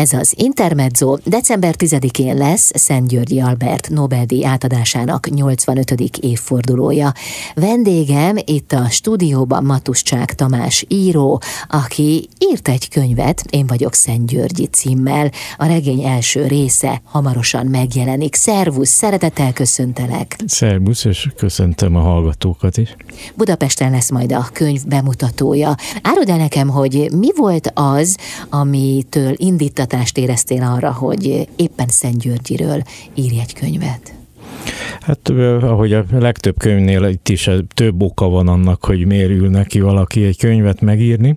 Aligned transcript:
Ez 0.00 0.12
az 0.12 0.34
Intermezzo 0.36 1.16
december 1.24 1.74
10-én 1.78 2.36
lesz 2.36 2.70
Szent 2.74 3.08
Györgyi 3.08 3.40
Albert 3.40 3.88
Nobel-díj 3.88 4.46
átadásának 4.46 5.28
85. 5.30 5.90
évfordulója. 6.20 7.12
Vendégem 7.54 8.36
itt 8.44 8.72
a 8.72 8.88
stúdióban 8.88 9.64
Matuscsák 9.64 10.34
Tamás 10.34 10.84
író, 10.88 11.42
aki 11.68 12.28
írt 12.38 12.68
egy 12.68 12.88
könyvet, 12.88 13.44
Én 13.50 13.66
vagyok 13.66 13.94
Szent 13.94 14.26
Györgyi 14.26 14.66
címmel. 14.66 15.30
A 15.56 15.66
regény 15.66 16.02
első 16.02 16.46
része 16.46 17.00
hamarosan 17.04 17.66
megjelenik. 17.66 18.34
Szervusz, 18.34 18.90
szeretettel 18.90 19.52
köszöntelek. 19.52 20.36
Szervusz, 20.46 21.04
és 21.04 21.28
köszöntöm 21.36 21.96
a 21.96 22.00
hallgatókat 22.00 22.76
is. 22.76 22.96
Budapesten 23.34 23.90
lesz 23.90 24.10
majd 24.10 24.32
a 24.32 24.48
könyv 24.52 24.84
bemutatója. 24.86 25.74
Áruld 26.02 26.28
el 26.28 26.36
nekem, 26.36 26.68
hogy 26.68 27.08
mi 27.12 27.28
volt 27.36 27.70
az, 27.74 28.16
amitől 28.48 29.34
indítatást 29.90 30.18
éreztél 30.18 30.62
arra, 30.62 30.92
hogy 30.92 31.48
éppen 31.56 31.88
Szent 31.88 32.18
Györgyiről 32.18 32.82
írj 33.14 33.40
egy 33.40 33.54
könyvet? 33.54 34.19
Hát 35.00 35.28
ahogy 35.62 35.92
a 35.92 36.04
legtöbb 36.10 36.58
könyvnél 36.58 37.04
itt 37.04 37.28
is 37.28 37.50
több 37.74 38.02
oka 38.02 38.28
van 38.28 38.48
annak, 38.48 38.84
hogy 38.84 39.06
miért 39.06 39.30
ül 39.30 39.48
neki 39.48 39.80
valaki 39.80 40.24
egy 40.24 40.38
könyvet 40.38 40.80
megírni. 40.80 41.36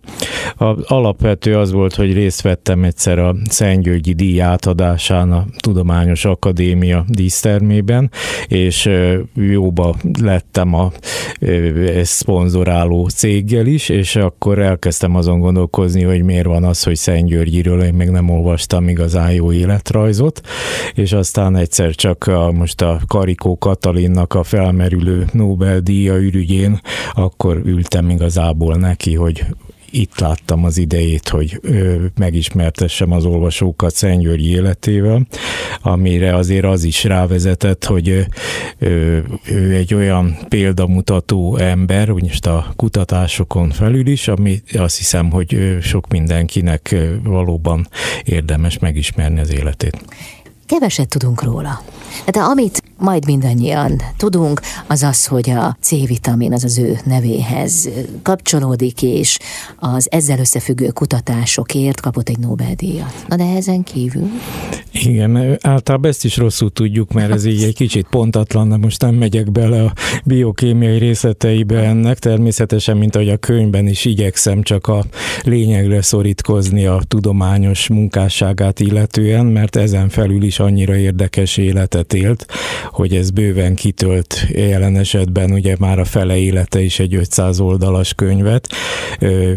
A 0.58 0.94
alapvető 0.94 1.58
az 1.58 1.72
volt, 1.72 1.96
hogy 1.96 2.14
részt 2.14 2.42
vettem 2.42 2.84
egyszer 2.84 3.20
a 3.20 3.36
Szentgyörgyi 3.50 4.14
díj 4.14 4.42
átadásán 4.42 5.32
a 5.32 5.46
Tudományos 5.58 6.26
Akadémia 6.26 7.06
dísztermében, 7.08 8.12
és 8.48 8.90
jóba 9.34 9.96
lettem 10.22 10.74
a 10.74 10.92
szponzoráló 12.04 13.08
céggel 13.08 13.66
is, 13.66 13.90
és 13.90 14.16
akkor 14.16 14.60
elkezdtem 14.60 15.16
azon 15.16 15.40
gondolkozni, 15.40 16.04
hogy 16.04 16.24
miért 16.24 16.46
van 16.46 16.64
az, 16.64 16.84
hogy 16.84 16.96
Szentgyörgyiről 16.96 17.84
én 17.84 17.94
még 17.94 18.10
nem 18.10 18.30
olvastam 18.30 18.88
igazán 18.90 19.32
jó 19.32 19.52
életrajzot, 19.52 20.42
és 20.94 21.14
aztán 21.14 21.56
egyszer 21.56 21.96
csak 21.96 22.28
a, 22.28 22.52
most 22.52 22.82
a 22.82 23.00
Karikó 23.14 23.58
Katalinnak 23.58 24.34
a 24.34 24.44
felmerülő 24.44 25.28
Nobel-díja 25.32 26.16
ürügyén, 26.16 26.80
akkor 27.14 27.62
ültem 27.66 28.10
igazából 28.10 28.76
neki, 28.76 29.16
hogy 29.16 29.46
itt 29.92 30.20
láttam 30.20 30.64
az 30.64 30.78
idejét, 30.78 31.30
hogy 31.30 31.62
megismertessem 32.18 33.12
az 33.12 33.26
olvasókat 33.26 33.96
Szentgyörgyi 33.96 34.50
életével, 34.50 35.28
amire 35.82 36.36
azért 36.36 36.66
az 36.66 36.84
is 36.84 37.04
rávezetett, 37.04 37.86
hogy 37.86 38.26
ő 39.46 39.74
egy 39.74 39.94
olyan 39.94 40.38
példamutató 40.50 41.58
ember, 41.58 42.10
most 42.10 42.46
a 42.46 42.74
kutatásokon 42.76 43.70
felül 43.70 44.08
is, 44.08 44.28
ami 44.28 44.62
azt 44.74 44.98
hiszem, 44.98 45.32
hogy 45.32 45.78
sok 45.82 46.08
mindenkinek 46.08 46.96
valóban 47.24 47.88
érdemes 48.24 48.80
megismerni 48.80 49.40
az 49.40 49.54
életét. 49.54 50.02
Keveset 50.66 51.08
tudunk 51.08 51.44
róla. 51.44 51.82
De 52.32 52.40
amit 52.40 52.84
majd 53.04 53.26
mindannyian 53.26 54.02
tudunk, 54.18 54.62
az 54.88 55.04
az, 55.04 55.26
hogy 55.26 55.50
a 55.50 55.78
C-vitamin 55.82 56.54
az 56.54 56.64
az 56.64 56.78
ő 56.78 56.98
nevéhez 57.06 57.90
kapcsolódik, 58.22 59.02
és 59.02 59.40
az 59.80 60.08
ezzel 60.12 60.40
összefüggő 60.40 60.88
kutatásokért 60.88 62.02
kapott 62.02 62.30
egy 62.30 62.40
Nobel-díjat. 62.40 63.26
Na 63.28 63.36
de 63.36 63.44
ezen 63.44 63.84
kívül? 63.84 64.30
Igen, 64.92 65.58
általában 65.62 66.10
ezt 66.10 66.26
is 66.26 66.38
rosszul 66.38 66.72
tudjuk, 66.72 67.12
mert 67.14 67.32
ez 67.32 67.46
így 67.46 67.64
egy 67.64 67.76
kicsit 67.76 68.08
pontatlan, 68.10 68.70
de 68.70 68.78
most 68.78 69.02
nem 69.02 69.16
megyek 69.16 69.52
bele 69.52 69.84
a 69.84 69.94
biokémiai 70.26 70.98
részleteibe 70.98 71.80
ennek. 71.80 72.20
Természetesen, 72.20 72.98
mint 72.98 73.16
ahogy 73.16 73.30
a 73.30 73.38
könyvben 73.38 73.88
is 73.88 74.06
igyekszem 74.06 74.62
csak 74.62 74.88
a 74.88 75.06
lényegre 75.44 76.02
szorítkozni 76.02 76.86
a 76.86 77.02
tudományos 77.08 77.88
munkásságát 77.88 78.80
illetően, 78.80 79.46
mert 79.46 79.76
ezen 79.76 80.10
felül 80.10 80.44
is 80.44 80.60
annyira 80.60 80.96
érdekes 80.96 81.58
életet 81.58 82.14
élt, 82.14 82.46
hogy 82.94 83.16
ez 83.16 83.30
bőven 83.30 83.76
kitölt 83.76 84.46
jelen 84.50 84.96
esetben 84.96 85.52
ugye 85.52 85.76
már 85.80 86.00
a 86.00 86.06
fele 86.06 86.38
élete 86.38 86.82
is 86.82 87.00
egy 87.00 87.16
500 87.16 87.60
oldalas 87.60 88.14
könyvet, 88.14 88.68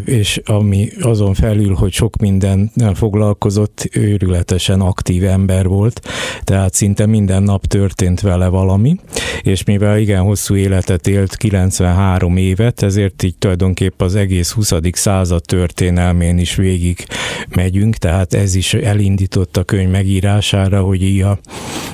és 0.04 0.40
ami 0.44 0.88
azon 1.00 1.34
felül, 1.34 1.74
hogy 1.74 1.92
sok 1.92 2.16
minden 2.16 2.70
foglalkozott, 2.94 3.88
őrületesen 3.92 4.80
aktív 4.80 5.24
ember 5.24 5.66
volt, 5.66 6.00
tehát 6.44 6.74
szinte 6.74 7.06
minden 7.06 7.42
nap 7.42 7.66
történt 7.66 8.20
vele 8.20 8.48
valami, 8.48 8.96
és 9.42 9.64
mivel 9.64 9.98
igen 9.98 10.22
hosszú 10.22 10.54
életet 10.56 11.06
élt, 11.06 11.36
93 11.36 12.36
évet, 12.36 12.82
ezért 12.82 13.22
így 13.22 13.36
tulajdonképp 13.38 14.02
az 14.02 14.14
egész 14.14 14.50
20. 14.50 14.72
század 14.92 15.42
történelmén 15.44 16.38
is 16.38 16.54
végig 16.54 17.06
megyünk, 17.48 17.96
tehát 17.96 18.34
ez 18.34 18.54
is 18.54 18.74
elindított 18.74 19.56
a 19.56 19.64
könyv 19.64 19.90
megírására, 19.90 20.80
hogy 20.80 21.02
így 21.02 21.20
a, 21.20 21.38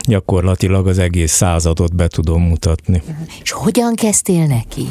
gyakorlatilag 0.04 0.86
az 0.86 0.98
egész 0.98 1.32
századot 1.32 1.94
be 1.94 2.08
tudom 2.08 2.42
mutatni. 2.42 3.02
És 3.42 3.50
hogyan 3.50 3.94
kezdtél 3.94 4.46
neki? 4.46 4.86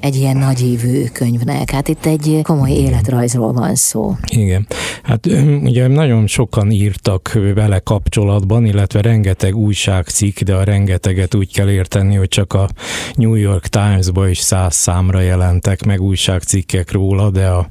Egy 0.00 0.16
ilyen 0.16 0.36
nagyívű 0.36 1.04
könyvnek. 1.12 1.70
Hát 1.70 1.88
itt 1.88 2.06
egy 2.06 2.40
komoly 2.42 2.70
életrajzról 2.70 3.52
van 3.52 3.74
szó. 3.74 4.16
Igen. 4.28 4.66
Hát 5.02 5.26
ugye 5.62 5.86
nagyon 5.86 6.26
sokan 6.26 6.70
írtak 6.70 7.38
vele 7.54 7.78
kapcsolatban, 7.78 8.64
illetve 8.64 9.00
rengeteg 9.00 9.56
újságcikk, 9.56 10.40
de 10.40 10.54
a 10.54 10.64
rengeteget 10.64 11.34
úgy 11.34 11.52
kell 11.52 11.70
érteni, 11.70 12.14
hogy 12.14 12.28
csak 12.28 12.52
a 12.52 12.68
New 13.14 13.34
York 13.34 13.66
Times-ba 13.66 14.28
is 14.28 14.38
száz 14.38 14.74
számra 14.74 15.20
jelentek 15.20 15.84
meg 15.84 16.00
újságcikkek 16.00 16.92
róla, 16.92 17.30
de 17.30 17.48
a 17.48 17.68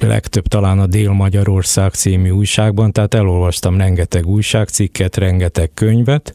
legtöbb 0.00 0.46
talán 0.46 0.78
a 0.78 0.86
Dél-Magyarország 0.86 1.92
című 1.92 2.30
újságban, 2.30 2.92
tehát 2.92 3.14
elolvastam 3.14 3.78
rengeteg 3.78 4.26
újságcikket, 4.26 5.16
rengeteg 5.16 5.70
könyvet, 5.74 6.32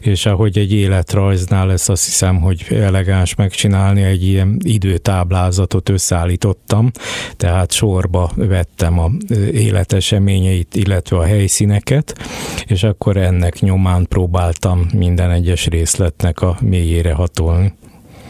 és 0.00 0.26
ahogy 0.26 0.58
egy 0.58 0.72
életrajznál 0.72 1.66
lesz, 1.66 1.88
azt 1.88 2.04
hiszem, 2.04 2.40
hogy 2.40 2.66
elegáns 2.70 3.34
megcsinálni 3.34 4.01
egy 4.04 4.26
ilyen 4.26 4.56
időtáblázatot 4.62 5.88
összeállítottam, 5.88 6.90
tehát 7.36 7.72
sorba 7.72 8.30
vettem 8.36 8.98
a 8.98 9.10
életeseményeit, 9.52 10.76
illetve 10.76 11.16
a 11.16 11.24
helyszíneket, 11.24 12.18
és 12.66 12.82
akkor 12.82 13.16
ennek 13.16 13.60
nyomán 13.60 14.06
próbáltam 14.08 14.86
minden 14.94 15.30
egyes 15.30 15.66
részletnek 15.66 16.40
a 16.40 16.56
mélyére 16.60 17.12
hatolni. 17.12 17.72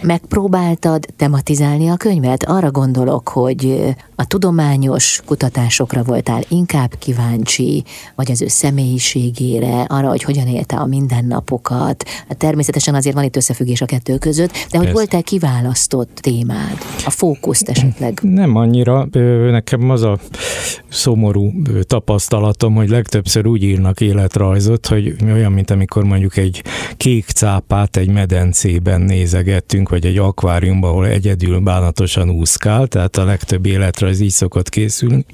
Megpróbáltad 0.02 1.06
tematizálni 1.16 1.88
a 1.88 1.96
könyvet? 1.96 2.44
Arra 2.44 2.70
gondolok, 2.70 3.28
hogy 3.28 3.94
a 4.14 4.24
tudományos 4.24 5.22
kutatásokra 5.24 6.02
voltál 6.02 6.40
inkább 6.48 6.94
kíváncsi, 6.98 7.84
vagy 8.14 8.30
az 8.30 8.42
ő 8.42 8.48
személyiségére, 8.48 9.80
arra, 9.80 10.08
hogy 10.08 10.22
hogyan 10.22 10.46
élte 10.46 10.76
a 10.76 10.86
mindennapokat. 10.86 12.04
Természetesen 12.28 12.94
azért 12.94 13.14
van 13.14 13.24
itt 13.24 13.36
összefüggés 13.36 13.80
a 13.80 13.86
kettő 13.86 14.18
között, 14.18 14.52
de 14.70 14.78
hogy 14.78 14.92
voltál 14.92 15.22
kiválasztott 15.22 16.14
témád, 16.14 16.78
a 17.04 17.10
fókuszt 17.10 17.68
esetleg? 17.68 18.20
Nem 18.42 18.56
annyira. 18.56 19.08
Nekem 19.50 19.90
az 19.90 20.02
a 20.02 20.18
szomorú 20.88 21.52
tapasztalatom, 21.86 22.74
hogy 22.74 22.88
legtöbbször 22.88 23.46
úgy 23.46 23.62
írnak 23.62 24.00
életrajzot, 24.00 24.86
hogy 24.86 25.14
olyan, 25.24 25.52
mint 25.52 25.70
amikor 25.70 26.04
mondjuk 26.04 26.36
egy 26.36 26.62
kék 26.96 27.24
cápát 27.24 27.96
egy 27.96 28.10
medencében 28.10 29.00
nézegettünk, 29.00 29.88
vagy 29.92 30.06
egy 30.06 30.18
akváriumban, 30.18 30.90
ahol 30.90 31.06
egyedül 31.06 31.58
bánatosan 31.58 32.30
úszkál, 32.30 32.86
tehát 32.86 33.16
a 33.16 33.24
legtöbb 33.24 33.66
életrajz 33.66 34.20
így 34.20 34.30
szokott 34.30 34.68
készülni. 34.68 35.24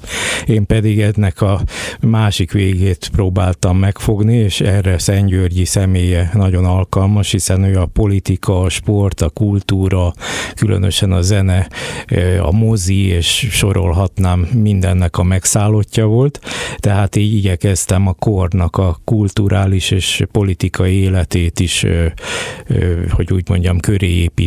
Én 0.46 0.66
pedig 0.66 1.00
ennek 1.00 1.40
a 1.40 1.60
másik 2.00 2.52
végét 2.52 3.08
próbáltam 3.12 3.78
megfogni, 3.78 4.36
és 4.36 4.60
erre 4.60 4.98
Szentgyörgyi 4.98 5.64
személye 5.64 6.30
nagyon 6.34 6.64
alkalmas, 6.64 7.30
hiszen 7.30 7.62
ő 7.62 7.80
a 7.80 7.86
politika, 7.86 8.60
a 8.60 8.68
sport, 8.68 9.20
a 9.20 9.28
kultúra, 9.28 10.12
különösen 10.54 11.12
a 11.12 11.22
zene, 11.22 11.68
a 12.40 12.52
mozi, 12.52 13.06
és 13.06 13.48
sorolhatnám 13.50 14.40
mindennek 14.40 15.18
a 15.18 15.22
megszállottja 15.22 16.06
volt, 16.06 16.40
tehát 16.76 17.16
így 17.16 17.34
igyekeztem 17.34 18.06
a 18.06 18.12
kornak 18.12 18.76
a 18.76 19.00
kulturális 19.04 19.90
és 19.90 20.22
politikai 20.32 20.94
életét 20.94 21.60
is, 21.60 21.86
hogy 23.10 23.32
úgy 23.32 23.48
mondjam, 23.48 23.80
köré 23.80 24.06
építeni, 24.08 24.46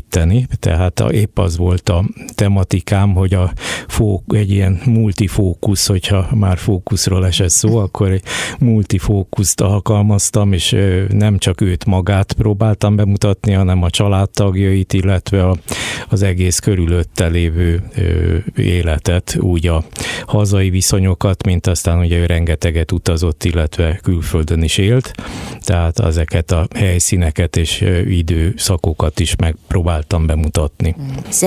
tehát 0.59 0.99
a, 0.99 1.11
épp 1.11 1.39
az 1.39 1.57
volt 1.57 1.89
a 1.89 2.03
tematikám, 2.35 3.13
hogy 3.13 3.33
a 3.33 3.51
fók, 3.87 4.23
egy 4.35 4.51
ilyen 4.51 4.81
multifókusz, 4.85 5.87
hogyha 5.87 6.27
már 6.35 6.57
fókuszról 6.57 7.25
esett 7.25 7.49
szó, 7.49 7.77
akkor 7.77 8.11
egy 8.11 8.23
multifókuszt 8.59 9.61
alkalmaztam, 9.61 10.53
és 10.53 10.75
nem 11.09 11.37
csak 11.37 11.61
őt 11.61 11.85
magát 11.85 12.33
próbáltam 12.33 12.95
bemutatni, 12.95 13.51
hanem 13.51 13.83
a 13.83 13.89
családtagjait, 13.89 14.93
illetve 14.93 15.47
a, 15.47 15.57
az 16.09 16.21
egész 16.21 16.59
körülötte 16.59 17.27
lévő 17.27 17.83
életet, 18.55 19.37
úgy 19.39 19.67
a 19.67 19.83
hazai 20.25 20.69
viszonyokat, 20.69 21.45
mint 21.45 21.67
aztán 21.67 21.99
ugye 21.99 22.17
ő 22.17 22.25
rengeteget 22.25 22.91
utazott, 22.91 23.43
illetve 23.43 23.99
külföldön 24.03 24.63
is 24.63 24.77
élt, 24.77 25.11
tehát 25.59 25.99
ezeket 25.99 26.51
a 26.51 26.67
helyszíneket 26.75 27.57
és 27.57 27.85
időszakokat 28.05 29.19
is 29.19 29.35
megpróbáltam 29.35 29.90
próbáltam 29.91 30.25
bemutatni. 30.25 30.95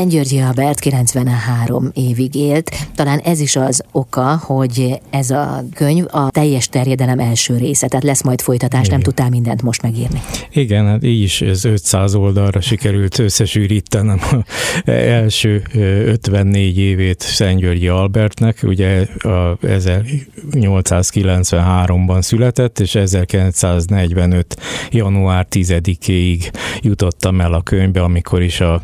Györgyi 0.08 0.38
Albert 0.38 0.78
93 0.78 1.90
évig 1.94 2.34
élt. 2.34 2.70
Talán 2.94 3.18
ez 3.18 3.40
is 3.40 3.56
az 3.56 3.82
oka, 3.92 4.40
hogy 4.42 5.00
ez 5.10 5.30
a 5.30 5.64
könyv 5.74 6.04
a 6.10 6.30
teljes 6.30 6.68
terjedelem 6.68 7.18
első 7.18 7.56
része, 7.56 7.88
tehát 7.88 8.04
lesz 8.04 8.22
majd 8.22 8.40
folytatás, 8.40 8.80
Igen. 8.80 8.92
nem 8.92 9.00
tudtál 9.00 9.28
mindent 9.28 9.62
most 9.62 9.82
megírni. 9.82 10.20
Igen, 10.52 10.86
hát 10.86 11.04
így 11.04 11.22
is 11.22 11.40
ez 11.40 11.64
500 11.64 12.14
oldalra 12.14 12.60
sikerült 12.60 13.18
összesűrítenem 13.18 14.20
a 14.20 14.44
első 14.90 15.62
54 15.72 16.78
évét 16.78 17.24
Györgyi 17.56 17.88
Albertnek, 17.88 18.58
ugye 18.62 19.06
a 19.18 19.56
1893-ban 19.62 22.22
született, 22.22 22.80
és 22.80 22.94
1945. 22.94 24.56
január 24.90 25.46
10-éig 25.50 26.50
jutottam 26.80 27.40
el 27.40 27.52
a 27.52 27.62
könyvbe, 27.62 28.02
amikor 28.02 28.33
is 28.42 28.60
a 28.60 28.80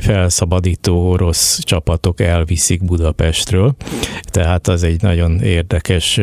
felszabadító 0.00 1.10
orosz 1.10 1.58
csapatok 1.62 2.20
elviszik 2.20 2.84
Budapestről. 2.84 3.74
Tehát 4.22 4.68
az 4.68 4.82
egy 4.82 5.02
nagyon 5.02 5.40
érdekes, 5.40 6.20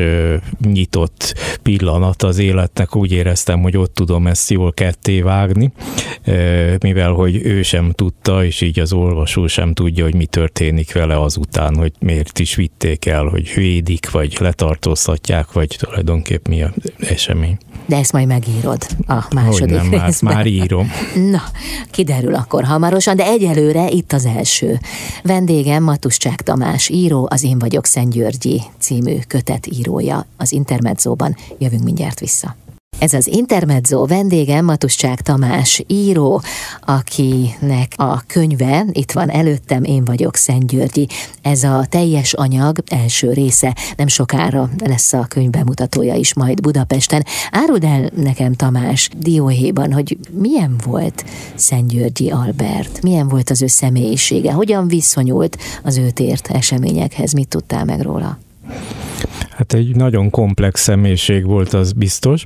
nyitott 0.61 1.33
pillanat 1.61 2.23
az 2.23 2.37
életnek. 2.37 2.95
Úgy 2.95 3.11
éreztem, 3.11 3.61
hogy 3.61 3.77
ott 3.77 3.93
tudom 3.93 4.27
ezt 4.27 4.49
jól 4.49 4.73
ketté 4.73 5.21
vágni, 5.21 5.71
mivel 6.79 7.11
hogy 7.11 7.45
ő 7.45 7.61
sem 7.61 7.91
tudta, 7.91 8.45
és 8.45 8.61
így 8.61 8.79
az 8.79 8.93
olvasó 8.93 9.47
sem 9.47 9.73
tudja, 9.73 10.03
hogy 10.03 10.15
mi 10.15 10.25
történik 10.25 10.93
vele 10.93 11.21
azután, 11.21 11.75
hogy 11.75 11.91
miért 11.99 12.39
is 12.39 12.55
vitték 12.55 13.05
el, 13.05 13.25
hogy 13.25 13.53
védik, 13.55 14.11
vagy 14.11 14.37
letartóztatják, 14.39 15.51
vagy 15.51 15.75
tulajdonképp 15.79 16.47
mi 16.47 16.63
a 16.63 16.73
esemény. 16.99 17.57
De 17.85 17.97
ezt 17.97 18.11
majd 18.11 18.27
megírod 18.27 18.85
a 19.07 19.25
második 19.33 19.59
hogy 19.59 19.89
nem, 19.89 19.89
részben. 19.89 20.33
Már, 20.33 20.35
már 20.35 20.45
írom. 20.45 20.91
Na, 21.31 21.41
kiderül 21.91 22.35
akkor 22.35 22.50
hamarosan, 22.59 23.15
de 23.15 23.25
egyelőre 23.25 23.89
itt 23.89 24.11
az 24.11 24.25
első. 24.25 24.79
Vendégem 25.23 25.83
Matuscsák 25.83 26.41
Tamás 26.41 26.89
író, 26.89 27.27
az 27.31 27.43
Én 27.43 27.59
vagyok 27.59 27.85
Szentgyörgyi 27.85 28.61
című 28.79 29.17
kötet 29.27 29.67
írója. 29.67 30.25
Az 30.37 30.51
Intermedzóban 30.51 31.35
jövünk 31.57 31.83
mindjárt 31.83 32.19
vissza. 32.19 32.55
Ez 33.01 33.13
az 33.13 33.27
Intermezzo 33.27 34.05
vendége 34.05 34.61
Matuscsák 34.61 35.21
Tamás 35.21 35.83
író, 35.87 36.41
akinek 36.81 37.93
a 37.95 38.21
könyve, 38.27 38.85
itt 38.91 39.11
van 39.11 39.29
előttem, 39.29 39.83
én 39.83 40.05
vagyok 40.05 40.35
Szent 40.35 40.67
Györgyi. 40.67 41.07
Ez 41.41 41.63
a 41.63 41.85
teljes 41.89 42.33
anyag 42.33 42.77
első 42.87 43.31
része, 43.31 43.75
nem 43.97 44.07
sokára 44.07 44.69
lesz 44.85 45.13
a 45.13 45.25
könyv 45.29 45.49
bemutatója 45.49 46.15
is 46.15 46.33
majd 46.33 46.61
Budapesten. 46.61 47.25
Áruld 47.51 47.83
el 47.83 48.09
nekem 48.15 48.53
Tamás 48.53 49.09
dióhéjban, 49.17 49.93
hogy 49.93 50.17
milyen 50.31 50.75
volt 50.85 51.25
Szent 51.55 51.87
Györgyi 51.87 52.29
Albert, 52.29 53.01
milyen 53.01 53.27
volt 53.27 53.49
az 53.49 53.61
ő 53.61 53.67
személyisége, 53.67 54.51
hogyan 54.51 54.87
viszonyult 54.87 55.57
az 55.83 55.97
őt 55.97 56.19
ért 56.19 56.47
eseményekhez, 56.47 57.33
mit 57.33 57.47
tudtál 57.47 57.85
meg 57.85 58.01
róla? 58.01 58.37
Hát 59.61 59.73
egy 59.73 59.95
nagyon 59.95 60.29
komplex 60.29 60.81
személyiség 60.81 61.45
volt, 61.45 61.73
az 61.73 61.91
biztos, 61.91 62.45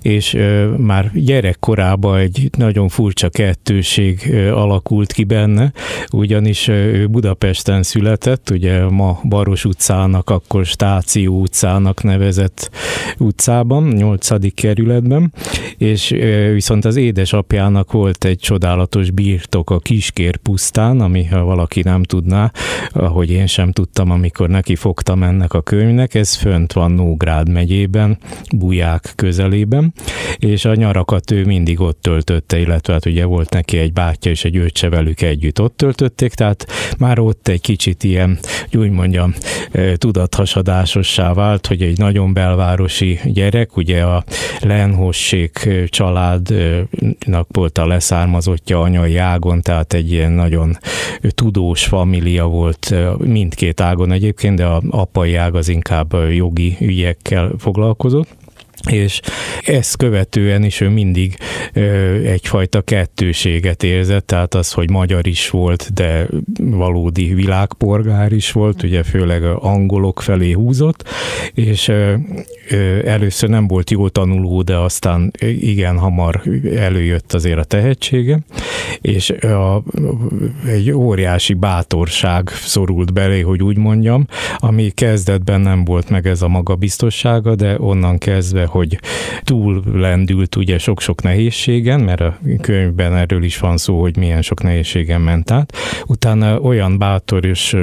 és 0.00 0.34
ö, 0.34 0.66
már 0.76 1.10
gyerekkorában 1.14 2.18
egy 2.18 2.50
nagyon 2.58 2.88
furcsa 2.88 3.28
kettőség 3.28 4.28
ö, 4.30 4.50
alakult 4.50 5.12
ki 5.12 5.24
benne, 5.24 5.72
ugyanis 6.12 6.68
ő 6.68 7.06
Budapesten 7.06 7.82
született, 7.82 8.50
ugye 8.50 8.84
ma 8.88 9.20
Baros 9.28 9.64
utcának, 9.64 10.30
akkor 10.30 10.64
Stáció 10.66 11.40
utcának 11.40 12.02
nevezett 12.02 12.70
utcában, 13.18 13.82
8. 13.82 14.54
kerületben, 14.54 15.32
és 15.78 16.14
viszont 16.52 16.84
az 16.84 16.96
édesapjának 16.96 17.92
volt 17.92 18.24
egy 18.24 18.38
csodálatos 18.38 19.10
birtok 19.10 19.70
a 19.70 19.78
Kiskér 19.78 20.36
pusztán, 20.36 21.00
ami 21.00 21.24
ha 21.24 21.44
valaki 21.44 21.80
nem 21.82 22.02
tudná, 22.02 22.52
ahogy 22.90 23.30
én 23.30 23.46
sem 23.46 23.72
tudtam, 23.72 24.10
amikor 24.10 24.48
neki 24.48 24.76
fogtam 24.76 25.22
ennek 25.22 25.54
a 25.54 25.60
könyvnek, 25.60 26.14
ez 26.14 26.34
fönt 26.34 26.72
van 26.72 26.92
Nógrád 26.92 27.48
megyében, 27.48 28.18
Buják 28.56 29.12
közelében, 29.16 29.92
és 30.36 30.64
a 30.64 30.74
nyarakat 30.74 31.30
ő 31.30 31.44
mindig 31.44 31.80
ott 31.80 32.00
töltötte, 32.00 32.58
illetve 32.58 32.92
hát 32.92 33.06
ugye 33.06 33.24
volt 33.24 33.50
neki 33.50 33.78
egy 33.78 33.92
bátyja 33.92 34.30
és 34.30 34.44
egy 34.44 34.56
öccse 34.56 34.88
velük 34.88 35.20
együtt 35.22 35.60
ott 35.60 35.76
töltötték, 35.76 36.34
tehát 36.34 36.66
már 36.98 37.18
ott 37.18 37.48
egy 37.48 37.60
kicsit 37.60 38.04
ilyen, 38.04 38.38
úgy 38.72 38.90
mondjam, 38.90 39.34
tudathasadásossá 39.94 41.32
vált, 41.32 41.66
hogy 41.66 41.82
egy 41.82 41.98
nagyon 41.98 42.32
belvárosi 42.32 43.20
gyerek, 43.24 43.76
ugye 43.76 44.02
a 44.02 44.24
Lenhossék 44.60 45.65
családnak 45.86 47.46
volt 47.48 47.78
a 47.78 47.86
leszármazottja 47.86 48.80
anyai 48.80 49.16
ágon, 49.16 49.62
tehát 49.62 49.92
egy 49.92 50.12
ilyen 50.12 50.32
nagyon 50.32 50.78
tudós 51.28 51.84
família 51.84 52.44
volt 52.46 52.94
mindkét 53.18 53.80
ágon 53.80 54.12
egyébként, 54.12 54.56
de 54.56 54.64
a 54.64 54.82
apai 54.90 55.34
ág 55.34 55.54
az 55.54 55.68
inkább 55.68 56.14
jogi 56.30 56.76
ügyekkel 56.80 57.52
foglalkozott 57.58 58.45
és 58.90 59.20
ezt 59.64 59.96
követően 59.96 60.64
is 60.64 60.80
ő 60.80 60.88
mindig 60.88 61.36
ö, 61.72 62.14
egyfajta 62.14 62.80
kettőséget 62.80 63.82
érzett, 63.82 64.26
tehát 64.26 64.54
az, 64.54 64.72
hogy 64.72 64.90
magyar 64.90 65.26
is 65.26 65.50
volt, 65.50 65.92
de 65.94 66.26
valódi 66.60 67.34
világpolgár 67.34 68.32
is 68.32 68.52
volt, 68.52 68.82
ugye 68.82 69.02
főleg 69.02 69.44
angolok 69.44 70.22
felé 70.22 70.52
húzott, 70.52 71.08
és 71.54 71.88
ö, 71.88 72.14
ö, 72.70 73.06
először 73.06 73.48
nem 73.48 73.66
volt 73.66 73.90
jó 73.90 74.08
tanuló, 74.08 74.62
de 74.62 74.76
aztán 74.76 75.32
igen 75.60 75.98
hamar 75.98 76.42
előjött 76.76 77.32
azért 77.32 77.58
a 77.58 77.64
tehetsége, 77.64 78.40
és 79.00 79.30
a, 79.30 79.82
egy 80.66 80.90
óriási 80.90 81.54
bátorság 81.54 82.48
szorult 82.48 83.12
belé, 83.12 83.40
hogy 83.40 83.62
úgy 83.62 83.76
mondjam, 83.76 84.26
ami 84.56 84.90
kezdetben 84.90 85.60
nem 85.60 85.84
volt 85.84 86.10
meg 86.10 86.26
ez 86.26 86.42
a 86.42 86.48
magabiztossága, 86.48 87.54
de 87.54 87.76
onnan 87.78 88.18
kezdve, 88.18 88.64
hogy 88.76 88.98
túl 89.42 89.82
lendült 89.92 90.56
ugye 90.56 90.78
sok-sok 90.78 91.22
nehézségen, 91.22 92.00
mert 92.00 92.20
a 92.20 92.38
könyvben 92.60 93.16
erről 93.16 93.42
is 93.42 93.58
van 93.58 93.76
szó, 93.76 94.00
hogy 94.00 94.16
milyen 94.16 94.42
sok 94.42 94.62
nehézségen 94.62 95.20
ment 95.20 95.50
át. 95.50 95.76
Utána 96.06 96.60
olyan 96.60 96.98
bátor 96.98 97.44
és 97.44 97.76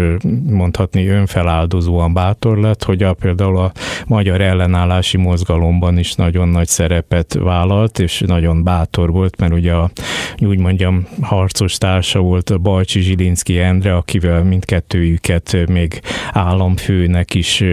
mondhatni 0.50 1.08
önfeláldozóan 1.08 2.14
bátor 2.14 2.58
lett, 2.58 2.84
hogy 2.84 3.04
a, 3.04 3.14
például 3.14 3.58
a 3.58 3.72
magyar 4.08 4.42
ellenállási 4.42 5.18
mozgalomban 5.18 5.98
is 5.98 6.14
nagyon 6.14 6.48
nagy 6.48 6.68
szerepet 6.68 7.34
vállalt, 7.34 8.00
és 8.00 8.24
nagyon 8.26 8.64
bátor 8.64 9.12
volt, 9.12 9.38
mert 9.40 9.54
ugye 9.54 9.74
a, 9.74 9.92
úgy 10.40 10.58
mondjam, 10.58 11.08
harcos 11.22 11.78
társa 11.78 12.20
volt 12.20 12.50
a 12.50 12.58
Bajcsi 12.58 13.00
Zsilinszki 13.00 13.60
Endre, 13.60 13.96
akivel 13.96 14.44
mindkettőjüket 14.44 15.58
még 15.68 16.02
államfőnek 16.32 17.34
is 17.34 17.64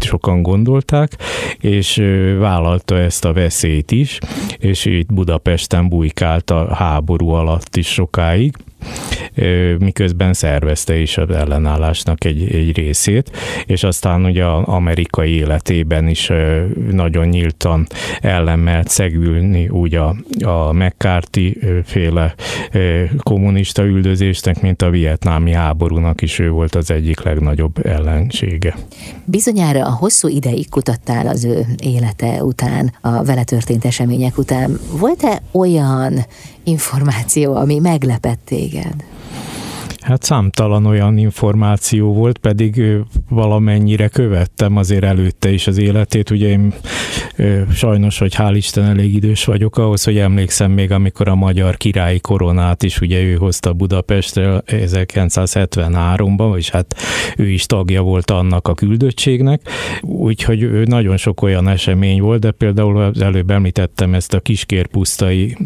sokan 0.00 0.42
gondolták, 0.42 1.16
és 1.60 2.02
vállalta 2.42 2.98
ezt 2.98 3.24
a 3.24 3.32
veszélyt 3.32 3.90
is, 3.90 4.18
és 4.58 4.84
itt 4.84 5.12
Budapesten 5.12 5.88
bujkált 5.88 6.50
a 6.50 6.74
háború 6.74 7.28
alatt 7.28 7.76
is 7.76 7.86
sokáig 7.86 8.54
miközben 9.78 10.32
szervezte 10.32 10.96
is 10.96 11.18
az 11.18 11.30
ellenállásnak 11.30 12.24
egy, 12.24 12.54
egy 12.54 12.76
részét, 12.76 13.30
és 13.66 13.82
aztán 13.82 14.24
ugye 14.24 14.46
az 14.46 14.62
amerikai 14.64 15.30
életében 15.30 16.08
is 16.08 16.32
nagyon 16.90 17.26
nyíltan 17.26 17.86
ellenmelt 18.20 18.88
szegülni 18.88 19.68
úgy 19.68 19.94
a, 19.94 20.16
a 20.44 20.72
McCarthy 20.72 21.58
féle 21.84 22.34
kommunista 23.18 23.84
üldözésnek, 23.84 24.60
mint 24.60 24.82
a 24.82 24.90
vietnámi 24.90 25.52
háborúnak 25.52 26.22
is 26.22 26.38
ő 26.38 26.50
volt 26.50 26.74
az 26.74 26.90
egyik 26.90 27.22
legnagyobb 27.22 27.86
ellensége. 27.86 28.76
Bizonyára 29.24 29.86
a 29.86 29.90
hosszú 29.92 30.28
ideig 30.28 30.68
kutattál 30.68 31.26
az 31.26 31.44
ő 31.44 31.66
élete 31.78 32.44
után, 32.44 32.92
a 33.00 33.24
vele 33.24 33.44
történt 33.44 33.84
események 33.84 34.38
után. 34.38 34.78
Volt-e 34.98 35.42
olyan 35.52 36.24
információ, 36.64 37.54
ami 37.54 37.78
meglepett? 37.78 38.50
Hát 40.00 40.22
számtalan 40.22 40.86
olyan 40.86 41.18
információ 41.18 42.12
volt, 42.12 42.38
pedig 42.38 42.82
valamennyire 43.28 44.08
követtem 44.08 44.76
azért 44.76 45.04
előtte 45.04 45.50
is 45.50 45.66
az 45.66 45.78
életét. 45.78 46.30
Ugye 46.30 46.48
én 46.48 46.74
sajnos, 47.74 48.18
hogy 48.18 48.34
hál' 48.34 48.52
Isten 48.54 48.84
elég 48.84 49.14
idős 49.14 49.44
vagyok 49.44 49.78
ahhoz, 49.78 50.04
hogy 50.04 50.18
emlékszem 50.18 50.70
még, 50.70 50.90
amikor 50.90 51.28
a 51.28 51.34
magyar 51.34 51.76
királyi 51.76 52.20
koronát 52.20 52.82
is 52.82 53.00
ugye 53.00 53.20
ő 53.22 53.34
hozta 53.34 53.72
Budapestre 53.72 54.62
1973-ban, 54.66 56.56
és 56.56 56.70
hát 56.70 56.96
ő 57.36 57.48
is 57.48 57.66
tagja 57.66 58.02
volt 58.02 58.30
annak 58.30 58.68
a 58.68 58.74
küldöttségnek, 58.74 59.60
úgyhogy 60.02 60.70
nagyon 60.84 61.16
sok 61.16 61.42
olyan 61.42 61.68
esemény 61.68 62.20
volt, 62.20 62.40
de 62.40 62.50
például 62.50 63.00
az 63.00 63.20
előbb 63.20 63.50
említettem 63.50 64.14
ezt 64.14 64.34
a 64.34 64.40
kiskérpusztai 64.40 65.56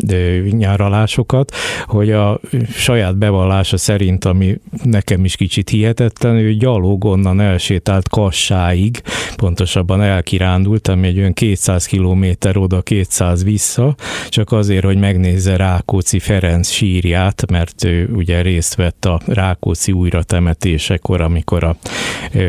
nyáralásokat, 0.50 1.54
hogy 1.84 2.10
a 2.10 2.40
saját 2.70 3.16
bevallása 3.16 3.76
szerint 3.76 4.24
ami 4.24 4.58
nekem 4.82 5.24
is 5.24 5.36
kicsit 5.36 5.68
hihetetlen, 5.68 6.36
ő 6.36 6.54
gyalog 6.54 7.04
onnan 7.04 7.40
elsétált 7.40 8.08
Kassáig, 8.08 9.02
pontosabban 9.36 10.02
elkirándult, 10.02 10.88
ami 10.88 11.06
egy 11.06 11.18
olyan 11.18 11.32
200 11.56 11.86
kilométer 11.86 12.56
oda, 12.56 12.82
200 12.82 13.44
vissza, 13.44 13.94
csak 14.28 14.52
azért, 14.52 14.84
hogy 14.84 14.98
megnézze 14.98 15.56
Rákóczi 15.56 16.18
Ferenc 16.18 16.68
sírját, 16.68 17.50
mert 17.50 17.84
ő 17.84 18.08
ugye 18.12 18.42
részt 18.42 18.74
vett 18.74 19.04
a 19.04 19.20
Rákóczi 19.26 19.92
újratemetésekor, 19.92 21.20
amikor 21.20 21.64
a 21.64 21.76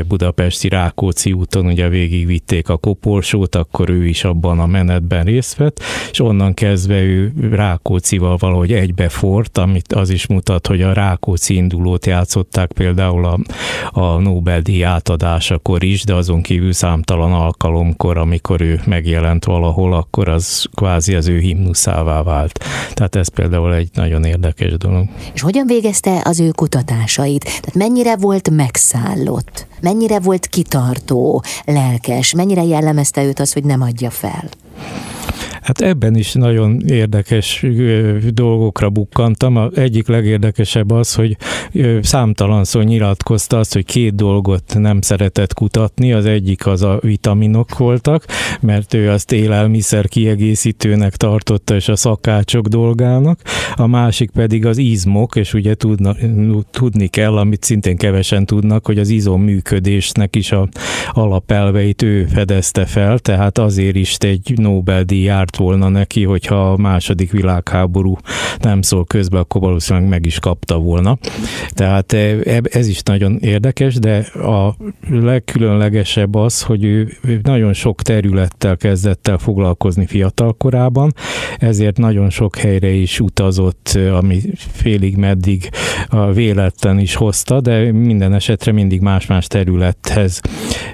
budapesti 0.07 0.69
Rákóczi 0.69 1.31
úton 1.31 1.65
ugye 1.65 1.89
végigvitték 1.89 2.69
a 2.69 2.77
koporsót, 2.77 3.55
akkor 3.55 3.89
ő 3.89 4.07
is 4.07 4.23
abban 4.23 4.59
a 4.59 4.65
menetben 4.65 5.23
részt 5.23 5.55
vett, 5.55 5.79
és 6.11 6.19
onnan 6.19 6.53
kezdve 6.53 7.01
ő 7.01 7.33
Rákócival 7.51 8.37
valahogy 8.37 8.73
egybefort, 8.73 9.57
amit 9.57 9.93
az 9.93 10.09
is 10.09 10.27
mutat, 10.27 10.67
hogy 10.67 10.81
a 10.81 10.93
Rákóczi 10.93 11.55
indulót 11.55 12.05
játszották 12.05 12.71
például 12.71 13.25
a, 13.25 13.39
a 13.91 14.17
Nobel-díj 14.17 14.83
átadásakor 14.83 15.83
is, 15.83 16.03
de 16.03 16.13
azon 16.13 16.41
kívül 16.41 16.73
számtalan 16.73 17.33
alkalomkor, 17.33 18.17
amikor 18.17 18.61
ő 18.61 18.81
megjelent 18.85 19.45
valahol, 19.45 19.93
akkor 19.93 20.29
az 20.29 20.65
kvázi 20.75 21.15
az 21.15 21.27
ő 21.27 21.39
himnuszává 21.39 22.23
vált. 22.23 22.63
Tehát 22.93 23.15
ez 23.15 23.27
például 23.27 23.73
egy 23.73 23.89
nagyon 23.93 24.23
érdekes 24.23 24.77
dolog. 24.77 25.05
És 25.33 25.41
hogyan 25.41 25.67
végezte 25.67 26.21
az 26.23 26.39
ő 26.39 26.51
kutatásait? 26.51 27.43
Tehát 27.43 27.73
mennyire 27.73 28.15
volt 28.15 28.49
megszállott? 28.49 29.67
Mennyire 29.81 30.19
volt 30.19 30.47
kitartó, 30.47 31.43
lelkes? 31.65 32.33
Mennyire 32.33 32.63
jellemezte 32.63 33.23
őt 33.23 33.39
az, 33.39 33.53
hogy 33.53 33.63
nem 33.63 33.81
adja 33.81 34.09
fel? 34.09 34.49
Hát 35.61 35.81
ebben 35.81 36.15
is 36.15 36.33
nagyon 36.33 36.81
érdekes 36.87 37.65
dolgokra 38.29 38.89
bukkantam. 38.89 39.55
A 39.55 39.69
egyik 39.75 40.07
legérdekesebb 40.07 40.91
az, 40.91 41.13
hogy 41.13 41.37
számtalanszor 42.01 42.83
nyilatkozta 42.83 43.57
azt, 43.57 43.73
hogy 43.73 43.85
két 43.85 44.15
dolgot 44.15 44.63
nem 44.77 45.01
szeretett 45.01 45.53
kutatni. 45.53 46.13
Az 46.13 46.25
egyik 46.25 46.65
az 46.65 46.81
a 46.81 46.99
vitaminok 47.01 47.77
voltak, 47.77 48.25
mert 48.61 48.93
ő 48.93 49.09
azt 49.09 49.31
élelmiszer 49.31 50.07
kiegészítőnek 50.07 51.15
tartotta, 51.15 51.75
és 51.75 51.87
a 51.87 51.95
szakácsok 51.95 52.67
dolgának. 52.67 53.39
A 53.75 53.87
másik 53.87 54.31
pedig 54.31 54.65
az 54.65 54.77
izmok, 54.77 55.35
és 55.35 55.53
ugye 55.53 55.75
tudna, 55.75 56.15
tudni 56.71 57.07
kell, 57.07 57.37
amit 57.37 57.63
szintén 57.63 57.97
kevesen 57.97 58.45
tudnak, 58.45 58.85
hogy 58.85 58.99
az 58.99 59.09
izom 59.09 59.41
működésnek 59.41 60.35
is 60.35 60.51
a 60.51 60.67
alapelveit 61.11 62.01
ő 62.01 62.25
fedezte 62.25 62.85
fel, 62.85 63.19
tehát 63.19 63.57
azért 63.57 63.95
is 63.95 64.15
egy 64.17 64.53
Nobel-díj 64.55 65.26
járt 65.27 65.55
volna 65.55 65.89
neki, 65.89 66.23
hogyha 66.23 66.71
a 66.71 66.77
második 66.77 67.31
világháború 67.31 68.17
nem 68.59 68.81
szól 68.81 69.05
közbe, 69.05 69.39
akkor 69.39 69.61
valószínűleg 69.61 70.09
meg 70.09 70.25
is 70.25 70.39
kapta 70.39 70.77
volna. 70.77 71.17
Tehát 71.69 72.13
e, 72.13 72.61
ez 72.63 72.87
is 72.87 73.01
nagyon 73.01 73.37
érdekes, 73.39 73.95
de 73.95 74.17
a 74.33 74.75
legkülönlegesebb 75.09 76.35
az, 76.35 76.61
hogy 76.61 76.83
ő 76.83 77.09
nagyon 77.43 77.73
sok 77.73 78.01
területtel 78.01 78.77
kezdett 78.77 79.27
el 79.27 79.37
foglalkozni 79.37 80.05
fiatal 80.05 80.53
korában, 80.53 81.13
ezért 81.57 81.97
nagyon 81.97 82.29
sok 82.29 82.57
helyre 82.57 82.89
is 82.89 83.19
utazott, 83.19 83.99
ami 84.11 84.41
félig 84.55 85.15
meddig 85.15 85.69
a 86.07 86.31
véletlen 86.31 86.99
is 86.99 87.15
hozta, 87.15 87.61
de 87.61 87.91
minden 87.91 88.33
esetre 88.33 88.71
mindig 88.71 89.01
más-más 89.01 89.47
területhez 89.47 90.41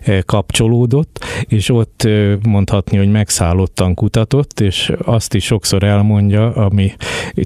e, 0.03 0.21
kapcsolódott, 0.21 1.25
és 1.47 1.69
ott 1.69 2.07
mondhatni, 2.43 2.97
hogy 2.97 3.11
megszállottan 3.11 3.93
kutatott, 3.93 4.22
mondott, 4.31 4.59
és 4.59 4.91
azt 5.03 5.33
is 5.33 5.45
sokszor 5.45 5.83
elmondja, 5.83 6.53
ami 6.53 6.91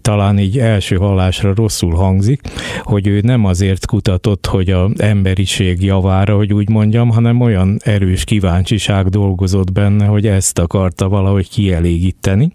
talán 0.02 0.40
így 0.40 0.60
első 0.60 0.96
hallásra 0.96 1.54
rosszul 1.56 1.94
hangzik, 1.94 2.42
hogy 2.82 3.08
ő 3.08 3.20
nem 3.24 3.46
azért 3.46 3.86
kutatott, 3.86 4.46
hogy 4.46 4.70
a 4.70 4.90
emberiség 4.98 5.84
javára, 5.84 6.36
hogy 6.36 6.54
úgy 6.54 6.70
mondjam, 6.70 7.10
hanem 7.10 7.42
olyan 7.42 7.80
erős 7.84 8.24
kíváncsiság 8.24 9.08
dolgozott 9.08 9.72
benne, 9.72 10.06
hogy 10.06 10.28
ezt 10.28 10.60
akarta 10.60 11.10
valahogy 11.10 11.50
kielégíteni. 11.50 12.52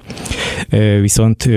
Viszont 1.00 1.49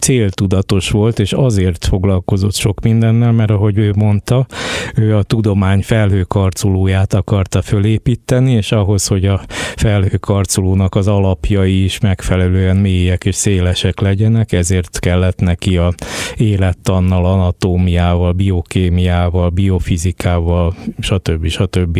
céltudatos 0.00 0.90
volt, 0.90 1.18
és 1.18 1.32
azért 1.32 1.84
foglalkozott 1.84 2.54
sok 2.54 2.80
mindennel, 2.80 3.32
mert 3.32 3.50
ahogy 3.50 3.78
ő 3.78 3.92
mondta, 3.96 4.46
ő 4.94 5.16
a 5.16 5.22
tudomány 5.22 5.82
felhőkarcolóját 5.82 7.14
akarta 7.14 7.62
fölépíteni, 7.62 8.52
és 8.52 8.72
ahhoz, 8.72 9.06
hogy 9.06 9.24
a 9.26 9.40
felhőkarcolónak 9.76 10.94
az 10.94 11.08
alapjai 11.08 11.84
is 11.84 11.93
meg 11.98 12.14
megfelelően 12.14 12.76
mélyek 12.76 13.24
és 13.24 13.34
szélesek 13.34 14.00
legyenek, 14.00 14.52
ezért 14.52 14.98
kellett 14.98 15.40
neki 15.40 15.76
a 15.76 15.94
élettannal, 16.36 17.26
anatómiával, 17.26 18.32
biokémiával, 18.32 19.50
biofizikával, 19.50 20.74
stb. 20.98 21.46
stb. 21.46 21.98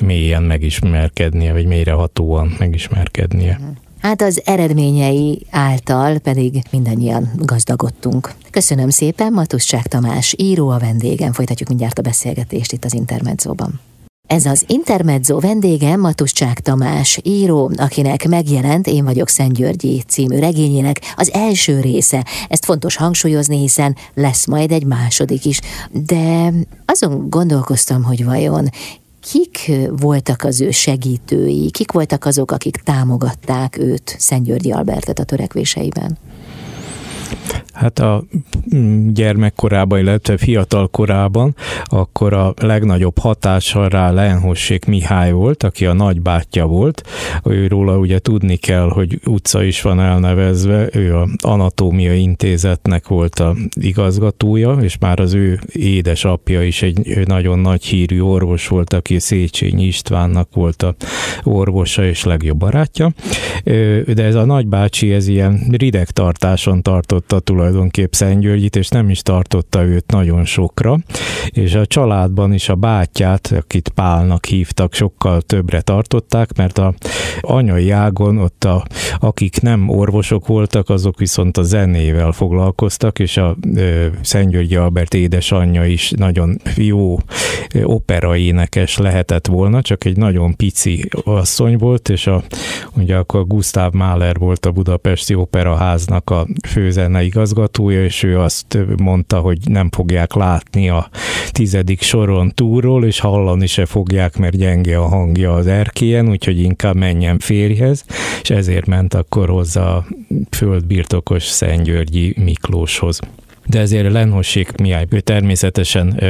mélyen 0.00 0.42
megismerkednie, 0.42 1.52
vagy 1.52 1.66
mélyrehatóan 1.66 2.56
megismerkednie. 2.58 3.60
Hát 4.00 4.22
az 4.22 4.42
eredményei 4.44 5.46
által 5.50 6.18
pedig 6.18 6.62
mindannyian 6.70 7.30
gazdagodtunk. 7.36 8.34
Köszönöm 8.50 8.88
szépen, 8.88 9.32
Matuszcsák 9.32 9.86
Tamás, 9.86 10.34
író 10.38 10.68
a 10.68 10.78
vendégem. 10.78 11.32
Folytatjuk 11.32 11.68
mindjárt 11.68 11.98
a 11.98 12.02
beszélgetést 12.02 12.72
itt 12.72 12.84
az 12.84 12.94
Intermedzóban. 12.94 13.80
Ez 14.30 14.46
az 14.46 14.64
Intermezzo 14.66 15.38
vendége 15.38 15.96
Matuscsák 15.96 16.60
Tamás, 16.60 17.20
író, 17.22 17.70
akinek 17.76 18.28
megjelent 18.28 18.86
Én 18.86 19.04
vagyok 19.04 19.28
Szent 19.28 19.52
Györgyi 19.52 20.02
című 20.06 20.38
regényének 20.38 21.00
az 21.16 21.32
első 21.32 21.80
része. 21.80 22.26
Ezt 22.48 22.64
fontos 22.64 22.96
hangsúlyozni, 22.96 23.58
hiszen 23.58 23.96
lesz 24.14 24.46
majd 24.46 24.72
egy 24.72 24.84
második 24.84 25.44
is. 25.44 25.60
De 25.90 26.52
azon 26.84 27.30
gondolkoztam, 27.30 28.02
hogy 28.02 28.24
vajon 28.24 28.68
kik 29.20 29.72
voltak 29.90 30.42
az 30.42 30.60
ő 30.60 30.70
segítői, 30.70 31.70
kik 31.70 31.92
voltak 31.92 32.24
azok, 32.24 32.50
akik 32.50 32.76
támogatták 32.76 33.78
őt, 33.78 34.16
Szent 34.18 34.44
Györgyi 34.44 34.72
Albertet 34.72 35.18
a 35.18 35.24
törekvéseiben? 35.24 36.18
Hát 37.72 37.98
a 37.98 38.24
gyermekkorában, 39.12 39.98
illetve 39.98 40.36
fiatal 40.36 40.88
korában, 40.88 41.54
akkor 41.84 42.32
a 42.32 42.54
legnagyobb 42.56 43.18
hatással 43.18 43.88
rá 43.88 44.10
Lenhossék 44.10 44.84
Mihály 44.84 45.32
volt, 45.32 45.62
aki 45.62 45.86
a 45.86 45.92
nagybátyja 45.92 46.66
volt. 46.66 47.02
Őróla 47.44 47.98
ugye 47.98 48.18
tudni 48.18 48.56
kell, 48.56 48.88
hogy 48.88 49.20
utca 49.24 49.62
is 49.62 49.82
van 49.82 50.00
elnevezve, 50.00 50.88
ő 50.92 51.16
a 51.16 51.28
Anatómia 51.42 52.14
Intézetnek 52.14 53.08
volt 53.08 53.38
a 53.38 53.56
igazgatója, 53.80 54.72
és 54.72 54.98
már 54.98 55.20
az 55.20 55.34
ő 55.34 55.60
édesapja 55.72 56.62
is 56.62 56.82
egy 56.82 57.26
nagyon 57.26 57.58
nagy 57.58 57.84
hírű 57.84 58.20
orvos 58.20 58.68
volt, 58.68 58.92
aki 58.92 59.18
Széchenyi 59.18 59.84
Istvánnak 59.84 60.48
volt 60.54 60.82
a 60.82 60.94
orvosa 61.42 62.04
és 62.04 62.24
legjobb 62.24 62.58
barátja. 62.58 63.12
De 64.14 64.24
ez 64.24 64.34
a 64.34 64.44
nagybácsi, 64.44 65.12
ez 65.12 65.28
ilyen 65.28 65.60
rideg 65.70 66.10
tartáson 66.10 66.82
tartotta 66.82 67.40
tulajdonképp 67.40 68.12
Szentgyörgyit, 68.50 68.76
és 68.76 68.88
nem 68.88 69.10
is 69.10 69.22
tartotta 69.22 69.84
őt 69.84 70.10
nagyon 70.10 70.44
sokra, 70.44 70.98
és 71.48 71.74
a 71.74 71.86
családban 71.86 72.52
is 72.52 72.68
a 72.68 72.74
bátyját, 72.74 73.54
akit 73.56 73.88
Pálnak 73.88 74.46
hívtak, 74.46 74.94
sokkal 74.94 75.40
többre 75.40 75.80
tartották, 75.80 76.56
mert 76.56 76.78
a 76.78 76.94
anyai 77.40 77.90
ágon 77.90 78.38
ott 78.38 78.64
a, 78.64 78.84
akik 79.18 79.60
nem 79.60 79.88
orvosok 79.88 80.46
voltak, 80.46 80.88
azok 80.88 81.18
viszont 81.18 81.56
a 81.56 81.62
zenével 81.62 82.32
foglalkoztak, 82.32 83.18
és 83.18 83.36
a 83.36 83.56
Szentgyörgyi 84.20 84.76
Albert 84.76 85.14
édesanyja 85.14 85.84
is 85.84 86.10
nagyon 86.10 86.56
jó 86.76 87.18
operaénekes 87.82 88.98
lehetett 88.98 89.46
volna, 89.46 89.82
csak 89.82 90.04
egy 90.04 90.16
nagyon 90.16 90.56
pici 90.56 91.08
asszony 91.24 91.76
volt, 91.76 92.08
és 92.08 92.26
a, 92.26 92.42
ugye 92.96 93.16
akkor 93.16 93.46
Gustav 93.46 93.92
Mahler 93.92 94.36
volt 94.36 94.66
a 94.66 94.70
Budapesti 94.70 95.34
Operaháznak 95.34 96.30
a 96.30 96.46
főzene 96.68 97.22
igazgatója, 97.22 98.04
és 98.04 98.22
ő 98.22 98.39
azt 98.40 98.78
mondta, 98.96 99.38
hogy 99.38 99.58
nem 99.64 99.88
fogják 99.90 100.34
látni 100.34 100.88
a 100.88 101.08
tizedik 101.50 102.02
soron 102.02 102.52
túlról, 102.54 103.04
és 103.04 103.20
hallani 103.20 103.66
se 103.66 103.86
fogják, 103.86 104.36
mert 104.36 104.56
gyenge 104.56 104.98
a 104.98 105.08
hangja 105.08 105.54
az 105.54 105.66
erkélyen, 105.66 106.28
úgyhogy 106.28 106.60
inkább 106.60 106.96
menjen 106.96 107.38
férjhez, 107.38 108.04
és 108.42 108.50
ezért 108.50 108.86
ment 108.86 109.14
akkor 109.14 109.48
hozzá 109.48 109.82
a 109.82 110.06
földbirtokos 110.50 111.42
Szentgyörgyi 111.42 112.34
Miklóshoz 112.38 113.20
de 113.66 113.78
ezért 113.78 114.12
Lenhossék 114.12 114.76
Mihály 114.76 115.06
természetesen 115.24 116.22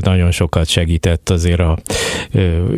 nagyon 0.00 0.30
sokat 0.30 0.68
segített 0.68 1.30
azért 1.30 1.60
a 1.60 1.78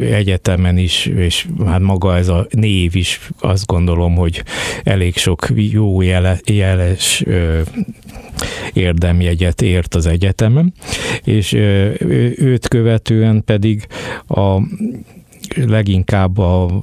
egyetemen 0.00 0.78
is, 0.78 1.06
és 1.06 1.46
hát 1.66 1.80
maga 1.80 2.16
ez 2.16 2.28
a 2.28 2.46
név 2.50 2.96
is 2.96 3.20
azt 3.40 3.66
gondolom, 3.66 4.14
hogy 4.14 4.42
elég 4.82 5.16
sok 5.16 5.46
jó 5.54 6.00
jele, 6.00 6.38
jeles 6.44 7.24
érdemjegyet 8.72 9.62
ért 9.62 9.94
az 9.94 10.06
egyetemen, 10.06 10.72
és 11.24 11.52
őt 11.52 12.68
követően 12.68 13.44
pedig 13.44 13.86
a 14.26 14.60
leginkább 15.66 16.38
a, 16.38 16.80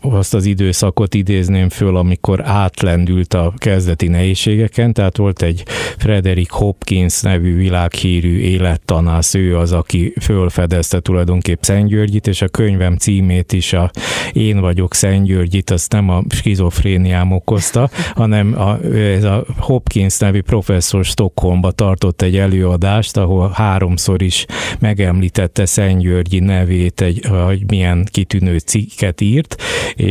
azt 0.00 0.34
az 0.34 0.44
időszakot 0.44 1.14
idézném 1.14 1.68
föl, 1.68 1.96
amikor 1.96 2.40
átlendült 2.44 3.34
a 3.34 3.52
kezdeti 3.56 4.08
nehézségeken, 4.08 4.92
tehát 4.92 5.16
volt 5.16 5.42
egy 5.42 5.62
Frederick 5.98 6.50
Hopkins 6.50 7.20
nevű 7.20 7.56
világhírű 7.56 8.38
élettanász, 8.38 9.34
ő 9.34 9.56
az, 9.56 9.72
aki 9.72 10.14
fölfedezte 10.20 11.00
tulajdonképp 11.00 11.62
Szentgyörgyit, 11.62 12.26
és 12.26 12.42
a 12.42 12.48
könyvem 12.48 12.96
címét 12.96 13.52
is 13.52 13.72
a 13.72 13.90
Én 14.32 14.60
vagyok 14.60 14.94
Szentgyörgyit, 14.94 15.70
azt 15.70 15.92
nem 15.92 16.08
a 16.08 16.22
skizofréniám 16.28 17.32
okozta, 17.32 17.90
hanem 18.14 18.60
a, 18.60 18.84
ez 18.94 19.24
a 19.24 19.44
Hopkins 19.58 20.18
nevű 20.18 20.40
professzor 20.40 21.04
Stockholmba 21.04 21.70
tartott 21.70 22.22
egy 22.22 22.36
előadást, 22.36 23.16
ahol 23.16 23.50
háromszor 23.54 24.22
is 24.22 24.46
megemlítette 24.78 25.66
Szentgyörgyi 25.66 26.38
nevét, 26.38 27.00
egy, 27.00 27.24
hogy 27.46 27.62
milyen 27.66 28.04
kitűnő 28.12 28.58
cikket 28.58 29.20
írt, 29.20 29.62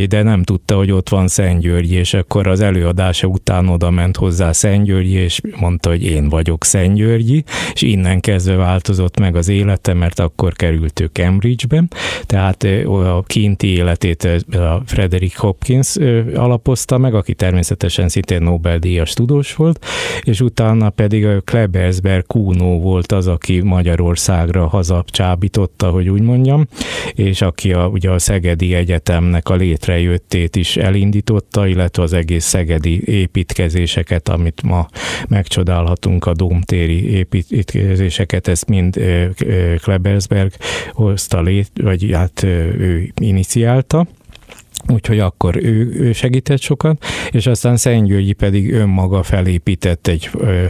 de 0.08 0.22
nem 0.22 0.42
tudta, 0.42 0.76
hogy 0.76 0.90
ott 0.90 1.08
van 1.08 1.28
Szentgyörgyi, 1.28 1.94
és 1.94 2.14
akkor 2.14 2.46
az 2.46 2.60
előadása 2.60 3.26
után 3.26 3.68
oda 3.68 3.90
ment 3.90 4.16
hozzá 4.16 4.52
Szentgyörgyi, 4.52 5.12
és 5.12 5.40
mondta, 5.60 5.88
hogy 5.88 6.04
én 6.04 6.28
vagyok 6.28 6.64
Szentgyörgyi, 6.64 7.44
és 7.72 7.82
innen 7.82 8.20
kezdve 8.20 8.56
változott 8.56 9.18
meg 9.18 9.36
az 9.36 9.48
élete, 9.48 9.94
mert 9.94 10.18
akkor 10.18 10.52
került 10.52 11.00
ő 11.00 11.10
Cambridge-be, 11.12 11.84
tehát 12.26 12.66
a 12.86 13.22
kinti 13.26 13.66
életét 13.66 14.24
a 14.52 14.82
Frederick 14.86 15.36
Hopkins 15.36 15.96
alapozta 16.34 16.98
meg, 16.98 17.14
aki 17.14 17.34
természetesen 17.34 18.08
szintén 18.08 18.42
Nobel-díjas 18.42 19.12
tudós 19.12 19.54
volt, 19.54 19.84
és 20.22 20.40
utána 20.40 20.90
pedig 20.90 21.26
a 21.26 21.40
Klebersberg 21.40 22.26
Kuno 22.26 22.78
volt 22.78 23.12
az, 23.12 23.26
aki 23.26 23.60
Magyarországra 23.60 24.66
hazacsábította, 24.66 25.90
hogy 25.90 26.08
úgy 26.08 26.20
mondjam, 26.20 26.66
és 27.14 27.42
aki 27.42 27.72
a, 27.72 27.91
ugye 27.92 28.10
a 28.10 28.18
Szegedi 28.18 28.74
Egyetemnek 28.74 29.48
a 29.48 29.54
létrejöttét 29.54 30.56
is 30.56 30.76
elindította, 30.76 31.66
illetve 31.66 32.02
az 32.02 32.12
egész 32.12 32.44
szegedi 32.44 33.02
építkezéseket, 33.04 34.28
amit 34.28 34.62
ma 34.62 34.88
megcsodálhatunk, 35.28 36.26
a 36.26 36.32
domtéri 36.32 37.10
építkezéseket, 37.10 38.48
ezt 38.48 38.68
mind 38.68 39.00
Klebersberg 39.82 40.52
hozta 40.92 41.40
lét, 41.40 41.70
vagy 41.82 42.10
hát 42.12 42.42
ő 42.42 43.12
iniciálta 43.20 44.06
úgyhogy 44.88 45.18
akkor 45.18 45.56
ő, 45.56 45.92
ő 45.94 46.12
segített 46.12 46.60
sokat, 46.60 47.04
és 47.30 47.46
aztán 47.46 47.76
Szentgyörgyi 47.76 48.32
pedig 48.32 48.72
önmaga 48.72 49.22
felépített 49.22 50.06
egy 50.06 50.30
ö, 50.38 50.64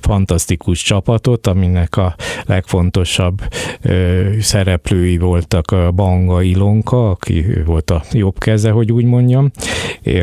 fantasztikus 0.00 0.82
csapatot, 0.82 1.46
aminek 1.46 1.96
a 1.96 2.14
legfontosabb 2.46 3.42
ö, 3.82 4.26
szereplői 4.40 5.18
voltak 5.18 5.70
a 5.70 5.90
Banga 5.90 6.42
Ilonka, 6.42 7.10
aki 7.10 7.44
volt 7.64 7.90
a 7.90 8.02
jobb 8.12 8.38
keze, 8.38 8.70
hogy 8.70 8.92
úgy 8.92 9.04
mondjam, 9.04 9.50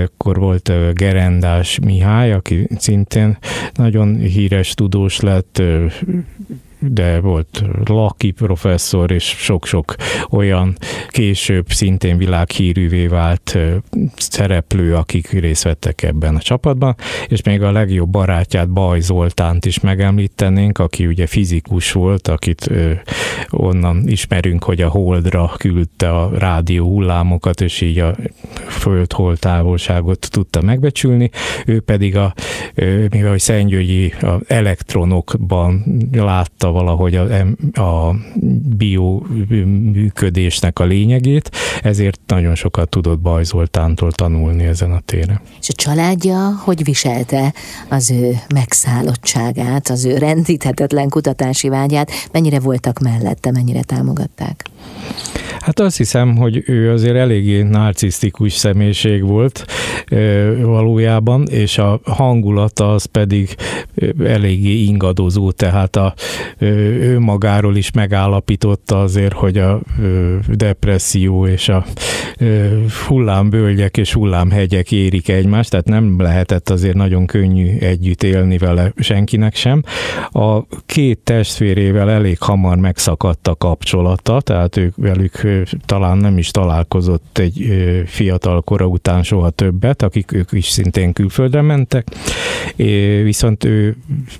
akkor 0.05 0.39
volt 0.39 0.71
Gerendás 0.93 1.79
Mihály, 1.79 2.33
aki 2.33 2.67
szintén 2.77 3.37
nagyon 3.73 4.17
híres 4.17 4.73
tudós 4.73 5.19
lett, 5.19 5.61
de 6.79 7.19
volt 7.19 7.63
Laki 7.85 8.31
professzor, 8.31 9.11
és 9.11 9.23
sok-sok 9.23 9.95
olyan 10.29 10.77
később 11.07 11.65
szintén 11.69 12.17
világhírűvé 12.17 13.07
vált 13.07 13.57
szereplő, 14.17 14.95
akik 14.95 15.29
részt 15.29 15.63
vettek 15.63 16.03
ebben 16.03 16.35
a 16.35 16.39
csapatban, 16.39 16.95
és 17.27 17.41
még 17.41 17.61
a 17.61 17.71
legjobb 17.71 18.09
barátját, 18.09 18.69
Baj 18.69 18.99
Zoltánt 18.99 19.65
is 19.65 19.79
megemlítenénk, 19.79 20.77
aki 20.77 21.07
ugye 21.07 21.27
fizikus 21.27 21.91
volt, 21.91 22.27
akit 22.27 22.69
onnan 23.49 24.07
ismerünk, 24.07 24.63
hogy 24.63 24.81
a 24.81 24.89
Holdra 24.89 25.51
küldte 25.57 26.09
a 26.09 26.37
rádió 26.37 26.85
hullámokat, 26.85 27.61
és 27.61 27.81
így 27.81 27.99
a 27.99 28.15
föld 28.67 29.13
távolságot 29.39 30.27
tudta 30.31 30.61
megbecsülni. 30.61 31.29
Ő 31.65 31.79
pedig 31.79 32.17
a, 32.17 32.33
mivel 33.09 33.37
Szentgyörgyi 33.37 34.13
a 34.21 34.39
elektronokban 34.47 35.83
látta 36.11 36.64
valahogy 36.71 37.15
a, 37.15 37.27
a 37.81 38.15
bio 38.77 39.21
működésnek 39.93 40.79
a 40.79 40.83
lényegét, 40.83 41.51
ezért 41.81 42.19
nagyon 42.27 42.55
sokat 42.55 42.89
tudott 42.89 43.19
Bajzoltántól 43.19 44.11
tanulni 44.11 44.63
ezen 44.63 44.91
a 44.91 44.99
téren. 45.05 45.41
És 45.61 45.69
a 45.69 45.73
családja 45.73 46.45
hogy 46.63 46.83
viselte 46.83 47.53
az 47.89 48.11
ő 48.11 48.35
megszállottságát, 48.53 49.89
az 49.89 50.05
ő 50.05 50.17
rendíthetetlen 50.17 51.09
kutatási 51.09 51.69
vágyát, 51.69 52.11
mennyire 52.31 52.59
voltak 52.59 52.99
mellette, 52.99 53.51
mennyire 53.51 53.81
támogatták? 53.81 54.69
Hát 55.59 55.79
azt 55.79 55.97
hiszem, 55.97 56.35
hogy 56.35 56.63
ő 56.65 56.91
azért 56.91 57.15
eléggé 57.15 57.61
narcisztikus 57.61 58.53
személyiség 58.53 59.23
volt 59.23 59.65
valójában, 60.61 61.47
és 61.47 61.77
a 61.77 61.99
hangulata 62.03 62.93
az 62.93 63.05
pedig 63.05 63.55
eléggé 64.23 64.83
ingadozó, 64.83 65.51
tehát 65.51 65.95
a, 65.95 66.13
ő 66.59 67.19
magáról 67.19 67.75
is 67.75 67.91
megállapította 67.91 69.01
azért, 69.01 69.33
hogy 69.33 69.57
a 69.57 69.81
depresszió 70.47 71.47
és 71.47 71.69
a 71.69 71.85
hullámbölgyek 73.07 73.97
és 73.97 74.13
hullámhegyek 74.13 74.91
érik 74.91 75.29
egymást, 75.29 75.69
tehát 75.69 75.87
nem 75.87 76.21
lehetett 76.21 76.69
azért 76.69 76.95
nagyon 76.95 77.25
könnyű 77.25 77.77
együtt 77.77 78.23
élni 78.23 78.57
vele 78.57 78.93
senkinek 78.97 79.55
sem. 79.55 79.83
A 80.31 80.61
két 80.85 81.19
testvérével 81.23 82.09
elég 82.09 82.39
hamar 82.39 82.77
megszakadt 82.77 83.47
a 83.47 83.55
kapcsolata, 83.55 84.41
tehát 84.41 84.77
ők 84.77 84.95
velük 84.95 85.47
talán 85.85 86.17
nem 86.17 86.37
is 86.37 86.51
találkozott 86.51 87.37
egy 87.37 87.73
fiatal 88.05 88.61
kora 88.61 88.85
után 88.85 89.23
soha 89.23 89.49
többet, 89.85 90.01
akik 90.01 90.31
ők 90.31 90.51
is 90.51 90.65
szintén 90.65 91.13
külföldre 91.13 91.61
mentek, 91.61 92.07
viszont 93.23 93.63
ő 93.63 93.95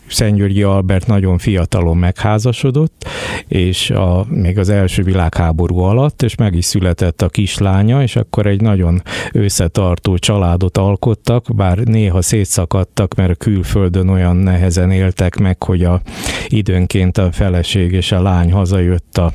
Szentgyörgyi 0.07 0.63
Albert 0.63 1.07
nagyon 1.07 1.37
fiatalon 1.37 1.97
megházasodott, 1.97 3.07
és 3.47 3.89
a, 3.89 4.25
még 4.29 4.59
az 4.59 4.69
első 4.69 5.03
világháború 5.03 5.77
alatt, 5.77 6.21
és 6.21 6.35
meg 6.35 6.55
is 6.55 6.65
született 6.65 7.21
a 7.21 7.29
kislánya, 7.29 8.01
és 8.01 8.15
akkor 8.15 8.45
egy 8.45 8.61
nagyon 8.61 9.01
összetartó 9.31 10.17
családot 10.17 10.77
alkottak, 10.77 11.45
bár 11.55 11.77
néha 11.77 12.21
szétszakadtak, 12.21 13.15
mert 13.15 13.31
a 13.31 13.35
külföldön 13.35 14.09
olyan 14.09 14.35
nehezen 14.35 14.91
éltek 14.91 15.37
meg, 15.37 15.63
hogy 15.63 15.83
a 15.83 16.01
időnként 16.47 17.17
a 17.17 17.31
feleség 17.31 17.91
és 17.91 18.11
a 18.11 18.21
lány 18.21 18.51
hazajött 18.51 19.17
a 19.17 19.33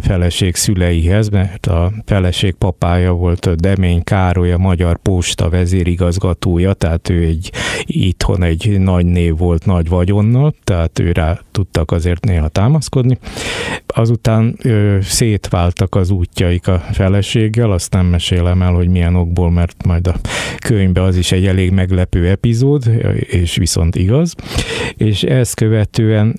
feleség 0.00 0.54
szüleihez, 0.54 1.28
mert 1.28 1.66
a 1.66 1.92
feleség 2.04 2.54
papája 2.54 3.12
volt 3.12 3.54
Demény 3.56 4.02
Károly, 4.04 4.52
a 4.52 4.58
Magyar 4.58 4.98
Posta 5.26 5.48
vezérigazgatója, 5.48 6.72
tehát 6.72 7.08
ő 7.08 7.22
egy 7.22 7.52
itthon 7.82 8.42
egy 8.42 8.80
nagy 8.80 9.06
név 9.06 9.36
volt 9.36 9.66
nagy 9.66 9.88
vagyonnal, 9.88 10.54
tehát 10.64 10.98
ő 10.98 11.12
rá 11.12 11.40
tudtak 11.50 11.90
azért 11.90 12.24
néha 12.24 12.48
támaszkodni. 12.48 13.18
Azután 13.86 14.56
ö, 14.62 14.98
szétváltak 15.02 15.94
az 15.94 16.10
útjaik 16.10 16.68
a 16.68 16.78
feleséggel, 16.78 17.70
azt 17.72 17.92
nem 17.92 18.06
mesélem 18.06 18.62
el, 18.62 18.72
hogy 18.72 18.88
milyen 18.88 19.14
okból, 19.14 19.50
mert 19.50 19.86
majd 19.86 20.06
a 20.06 20.14
könyvben 20.58 21.04
az 21.04 21.16
is 21.16 21.32
egy 21.32 21.46
elég 21.46 21.70
meglepő 21.70 22.28
epizód, 22.28 22.90
és 23.18 23.56
viszont 23.56 23.96
igaz. 23.96 24.34
És 24.96 25.22
ezt 25.22 25.54
követően 25.54 26.34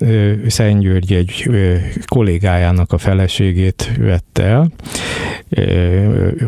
Szent 0.46 0.80
György 0.80 1.12
egy 1.12 1.44
ö, 1.46 1.74
kollégájának 2.06 2.92
a 2.92 2.98
feleségét 2.98 3.92
vette 3.98 4.42
el, 4.42 4.70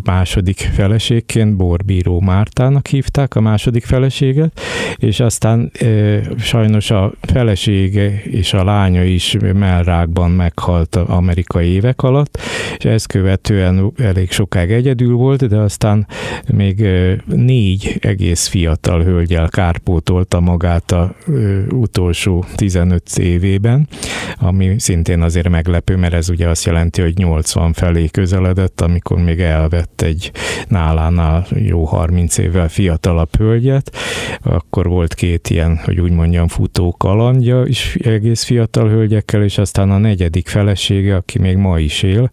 második 0.04 0.70
feleségként, 0.72 1.56
Borbíró 1.56 2.20
Mártának 2.30 2.86
hívták 2.86 3.34
a 3.34 3.40
második 3.40 3.84
feleséget, 3.84 4.60
és 4.96 5.20
aztán 5.20 5.72
sajnos 6.38 6.90
a 6.90 7.12
felesége 7.20 8.22
és 8.22 8.52
a 8.52 8.64
lánya 8.64 9.04
is 9.04 9.36
mellrákban 9.54 10.30
meghalt 10.30 10.96
amerikai 10.96 11.66
évek 11.66 12.02
alatt, 12.02 12.38
és 12.76 12.84
ezt 12.84 13.06
követően 13.06 13.92
elég 13.96 14.30
sokáig 14.30 14.70
egyedül 14.70 15.14
volt, 15.14 15.48
de 15.48 15.56
aztán 15.56 16.06
még 16.52 16.86
négy 17.26 17.96
egész 18.00 18.46
fiatal 18.46 19.02
hölgyel 19.02 19.48
kárpótolta 19.48 20.40
magát 20.40 20.92
a 20.92 21.14
utolsó 21.70 22.44
15 22.54 23.18
évében, 23.18 23.88
ami 24.36 24.74
szintén 24.78 25.22
azért 25.22 25.48
meglepő, 25.48 25.96
mert 25.96 26.14
ez 26.14 26.28
ugye 26.30 26.48
azt 26.48 26.64
jelenti, 26.64 27.00
hogy 27.00 27.16
80 27.16 27.72
felé 27.72 28.06
közeledett, 28.06 28.80
amikor 28.80 29.18
még 29.18 29.40
elvett 29.40 30.00
egy 30.00 30.30
nálánál 30.68 31.46
jó 31.54 31.84
30 31.84 32.18
évvel 32.38 32.68
fiatalabb 32.68 33.36
hölgyet, 33.36 33.96
akkor 34.42 34.88
volt 34.88 35.14
két 35.14 35.50
ilyen, 35.50 35.80
hogy 35.84 36.00
úgy 36.00 36.10
mondjam, 36.12 36.48
futó 36.48 36.94
kalandja 36.98 37.64
is 37.66 37.94
egész 37.94 38.44
fiatal 38.44 38.88
hölgyekkel, 38.88 39.42
és 39.42 39.58
aztán 39.58 39.90
a 39.90 39.98
negyedik 39.98 40.48
felesége, 40.48 41.16
aki 41.16 41.38
még 41.38 41.56
ma 41.56 41.78
is 41.78 42.02
él, 42.02 42.30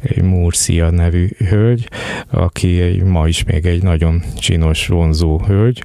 egy 0.00 0.22
Murcia 0.22 0.90
nevű 0.90 1.28
hölgy, 1.48 1.88
aki 2.30 2.80
egy, 2.80 3.02
ma 3.02 3.28
is 3.28 3.44
még 3.44 3.66
egy 3.66 3.82
nagyon 3.82 4.22
csinos, 4.38 4.86
vonzó 4.86 5.38
hölgy, 5.38 5.84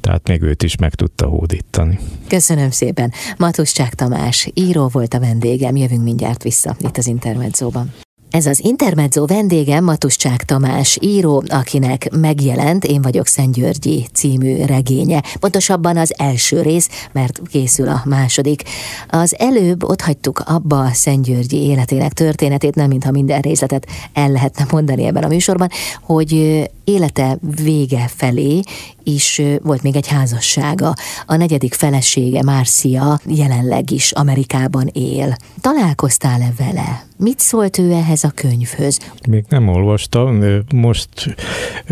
tehát 0.00 0.28
még 0.28 0.42
őt 0.42 0.62
is 0.62 0.76
meg 0.76 0.94
tudta 0.94 1.26
hódítani. 1.26 1.98
Köszönöm 2.28 2.70
szépen. 2.70 3.12
Matuszcsák 3.36 3.94
Tamás, 3.94 4.48
író 4.54 4.88
volt 4.88 5.14
a 5.14 5.20
vendégem, 5.20 5.76
jövünk 5.76 6.02
mindjárt 6.02 6.42
vissza 6.42 6.76
itt 6.80 6.96
az 6.96 7.06
Intermedzóban. 7.06 8.03
Ez 8.34 8.46
az 8.46 8.64
Intermezzo 8.64 9.26
vendége 9.26 9.80
Matuscsák 9.80 10.44
Tamás 10.44 10.98
író, 11.00 11.42
akinek 11.46 12.10
megjelent 12.20 12.84
Én 12.84 13.02
vagyok 13.02 13.26
Szentgyörgyi 13.26 14.06
című 14.12 14.64
regénye. 14.64 15.22
Pontosabban 15.40 15.96
az 15.96 16.14
első 16.18 16.62
rész, 16.62 16.88
mert 17.12 17.40
készül 17.50 17.88
a 17.88 18.02
második. 18.04 18.62
Az 19.08 19.34
előbb 19.38 19.82
ott 19.82 20.00
hagytuk 20.00 20.42
abba 20.46 20.80
a 20.80 20.92
Szentgyörgyi 20.92 21.56
életének 21.56 22.12
történetét, 22.12 22.74
nem 22.74 22.88
mintha 22.88 23.10
minden 23.10 23.40
részletet 23.40 23.86
el 24.12 24.30
lehetne 24.30 24.66
mondani 24.70 25.04
ebben 25.04 25.24
a 25.24 25.28
műsorban, 25.28 25.68
hogy 26.02 26.62
élete 26.84 27.38
vége 27.64 28.10
felé 28.16 28.60
is 29.02 29.42
volt 29.62 29.82
még 29.82 29.96
egy 29.96 30.08
házassága. 30.08 30.94
A 31.26 31.36
negyedik 31.36 31.74
felesége, 31.74 32.42
Márcia, 32.42 33.20
jelenleg 33.26 33.90
is 33.90 34.12
Amerikában 34.12 34.90
él. 34.92 35.36
Találkoztál-e 35.60 36.52
vele? 36.58 37.06
Mit 37.16 37.40
szólt 37.40 37.78
ő 37.78 37.92
ehhez 37.92 38.24
a 38.24 38.30
könyvhöz? 38.34 38.98
Még 39.28 39.44
nem 39.48 39.68
olvastam, 39.68 40.44
most 40.74 41.08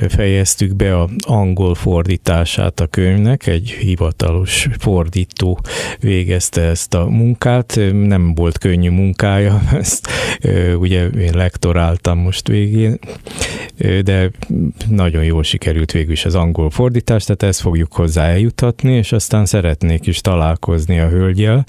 fejeztük 0.08 0.74
be 0.74 0.98
a 1.00 1.08
angol 1.26 1.74
fordítását 1.74 2.80
a 2.80 2.86
könyvnek, 2.86 3.46
egy 3.46 3.70
hivatalos 3.70 4.68
fordító 4.78 5.58
végezte 6.00 6.60
ezt 6.60 6.94
a 6.94 7.06
munkát, 7.06 7.80
nem 7.92 8.34
volt 8.34 8.58
könnyű 8.58 8.90
munkája, 8.90 9.62
ezt 9.72 10.08
ugye 10.78 11.06
én 11.06 11.34
lektoráltam 11.34 12.18
most 12.18 12.48
végén, 12.48 12.98
de 14.04 14.30
nagyon 14.88 15.24
jól 15.24 15.42
sikerült 15.42 15.92
végül 15.92 16.12
is 16.12 16.24
az 16.24 16.34
angol 16.34 16.70
fordítás, 16.70 17.24
tehát 17.24 17.42
ezt 17.42 17.60
fogjuk 17.60 17.92
hozzá 17.92 18.24
eljutatni, 18.24 18.92
és 18.92 19.12
aztán 19.12 19.46
szeretnék 19.46 20.06
is 20.06 20.20
találkozni 20.20 20.98
a 20.98 21.08
hölgyel. 21.08 21.66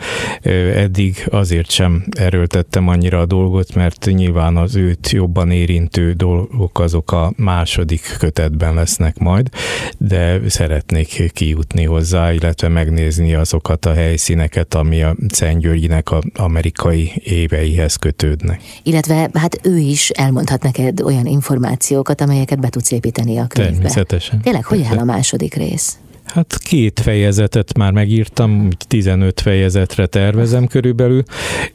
Eddig 0.75 1.27
azért 1.29 1.69
sem 1.69 2.05
erőltettem 2.17 2.87
annyira 2.87 3.19
a 3.19 3.25
dolgot, 3.25 3.75
mert 3.75 4.05
nyilván 4.05 4.57
az 4.57 4.75
őt 4.75 5.09
jobban 5.09 5.51
érintő 5.51 6.11
dolgok 6.11 6.79
azok 6.79 7.11
a 7.11 7.33
második 7.37 8.15
kötetben 8.19 8.73
lesznek 8.73 9.17
majd, 9.17 9.49
de 9.97 10.39
szeretnék 10.47 11.31
kijutni 11.33 11.83
hozzá, 11.83 12.33
illetve 12.33 12.67
megnézni 12.67 13.33
azokat 13.33 13.85
a 13.85 13.93
helyszíneket, 13.93 14.73
ami 14.73 15.03
a 15.03 15.15
Szentgyörgyinek 15.27 16.11
a 16.11 16.21
amerikai 16.35 17.11
éveihez 17.23 17.95
kötődnek. 17.95 18.61
Illetve 18.83 19.29
hát 19.33 19.59
ő 19.63 19.77
is 19.77 20.09
elmondhat 20.09 20.63
neked 20.63 21.01
olyan 21.01 21.25
információkat, 21.25 22.21
amelyeket 22.21 22.59
be 22.59 22.69
tudsz 22.69 22.91
építeni 23.03 23.37
a 23.37 23.47
könyvbe. 23.47 23.73
Természetesen. 23.73 24.41
Tényleg, 24.41 24.65
hogy 24.65 24.83
áll 24.83 24.97
a 24.97 25.03
második 25.03 25.53
rész? 25.53 25.97
Hát 26.33 26.57
két 26.57 26.99
fejezetet 26.99 27.77
már 27.77 27.91
megírtam, 27.91 28.69
15 28.87 29.41
fejezetre 29.41 30.05
tervezem 30.05 30.67
körülbelül, 30.67 31.23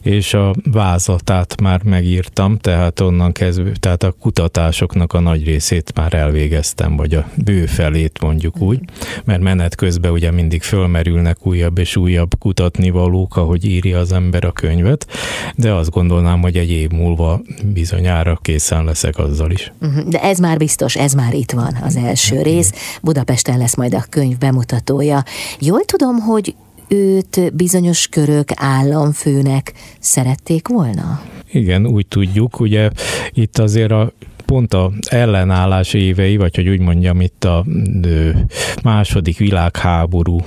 és 0.01 0.33
a 0.33 0.53
vázatát 0.71 1.61
már 1.61 1.83
megírtam, 1.83 2.57
tehát 2.57 2.99
onnan 2.99 3.31
kezdve, 3.31 3.71
tehát 3.79 4.03
a 4.03 4.11
kutatásoknak 4.11 5.13
a 5.13 5.19
nagy 5.19 5.45
részét 5.45 5.91
már 5.95 6.13
elvégeztem, 6.13 6.95
vagy 6.95 7.13
a 7.13 7.29
bő 7.35 7.65
felét 7.65 8.21
mondjuk 8.21 8.61
úgy, 8.61 8.79
mert 9.25 9.41
menet 9.41 9.75
közben 9.75 10.11
ugye 10.11 10.31
mindig 10.31 10.61
fölmerülnek 10.61 11.45
újabb 11.45 11.77
és 11.77 11.95
újabb 11.95 12.37
kutatni 12.39 12.89
valók, 12.89 13.37
ahogy 13.37 13.65
írja 13.65 13.99
az 13.99 14.11
ember 14.11 14.43
a 14.43 14.51
könyvet, 14.51 15.07
de 15.55 15.73
azt 15.73 15.89
gondolnám, 15.89 16.41
hogy 16.41 16.57
egy 16.57 16.69
év 16.69 16.89
múlva 16.89 17.41
bizonyára 17.73 18.39
készen 18.41 18.83
leszek 18.83 19.17
azzal 19.17 19.51
is. 19.51 19.71
Mhm, 19.79 20.09
de 20.09 20.21
ez 20.21 20.39
már 20.39 20.57
biztos, 20.57 20.95
ez 20.95 21.13
már 21.13 21.33
itt 21.33 21.51
van 21.51 21.77
az 21.83 21.95
első 21.95 22.41
rész. 22.41 22.97
Budapesten 23.01 23.57
lesz 23.57 23.75
majd 23.75 23.93
a 23.93 24.05
könyv 24.09 24.37
bemutatója. 24.49 25.23
Jól 25.59 25.81
tudom, 25.85 26.17
hogy 26.19 26.55
őt 26.87 27.55
bizonyos 27.55 28.07
körök 28.07 28.49
államfőnek 28.55 29.73
szerették 29.99 30.67
volna? 30.67 31.21
Igen, 31.51 31.85
úgy 31.85 32.07
tudjuk, 32.07 32.59
ugye 32.59 32.89
itt 33.31 33.57
azért 33.57 33.91
a 33.91 34.11
pont 34.49 34.73
a 34.73 34.91
ellenállás 35.09 35.93
évei, 35.93 36.37
vagy 36.37 36.55
hogy 36.55 36.69
úgy 36.69 36.79
mondjam, 36.79 37.21
itt 37.21 37.43
a 37.43 37.65
második 38.83 39.37
világháború 39.37 40.39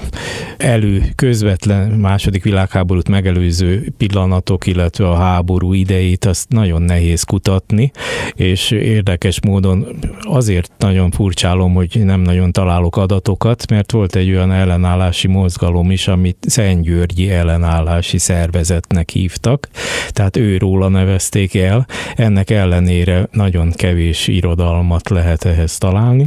elő, 0.57 1.03
közvetlen 1.15 1.91
második 1.91 2.43
világháborút 2.43 3.09
megelőző 3.09 3.93
pillanatok, 3.97 4.67
illetve 4.67 5.09
a 5.09 5.15
háború 5.15 5.73
idejét, 5.73 6.25
azt 6.25 6.49
nagyon 6.49 6.83
nehéz 6.83 7.23
kutatni, 7.23 7.91
és 8.35 8.71
érdekes 8.71 9.41
módon 9.41 9.87
azért 10.21 10.73
nagyon 10.79 11.11
furcsálom, 11.11 11.75
hogy 11.75 12.01
nem 12.05 12.21
nagyon 12.21 12.53
találok 12.53 12.97
adatokat, 12.97 13.71
mert 13.71 13.93
volt 13.93 14.17
egy 14.17 14.31
olyan 14.31 14.53
ellenállási 14.53 15.29
mozgalom 15.29 15.91
is, 15.91 16.09
amit 16.09 16.37
Szentgyörgyi 16.41 17.31
ellenállási 17.31 18.19
szervezetnek 18.19 19.11
hívtak, 19.11 19.69
tehát 20.11 20.37
ő 20.37 20.57
róla 20.57 20.89
nevezték 20.89 21.55
el, 21.55 21.87
ennek 22.15 22.51
ellenére 22.51 23.29
nagyon 23.31 23.71
kevés 23.71 23.91
kevés 23.93 24.29
irodalmat 24.29 25.09
lehet 25.09 25.45
ehhez 25.45 25.79
találni. 25.79 26.27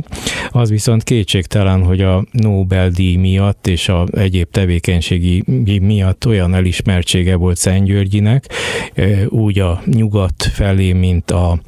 Az 0.49 0.69
viszont 0.69 1.04
kétségtelen, 1.04 1.84
hogy 1.84 2.01
a 2.01 2.25
Nobel-díj 2.32 3.15
miatt 3.15 3.67
és 3.67 3.89
a 3.89 4.06
egyéb 4.12 4.49
tevékenységi 4.51 5.43
miatt 5.82 6.25
olyan 6.25 6.54
elismertsége 6.54 7.36
volt 7.36 7.58
Szentgyörgyinek, 7.58 8.45
e, 8.93 9.25
úgy 9.28 9.60
a 9.60 9.82
nyugat 9.86 10.49
felé, 10.54 10.93
mint 10.93 11.32
a 11.32 11.60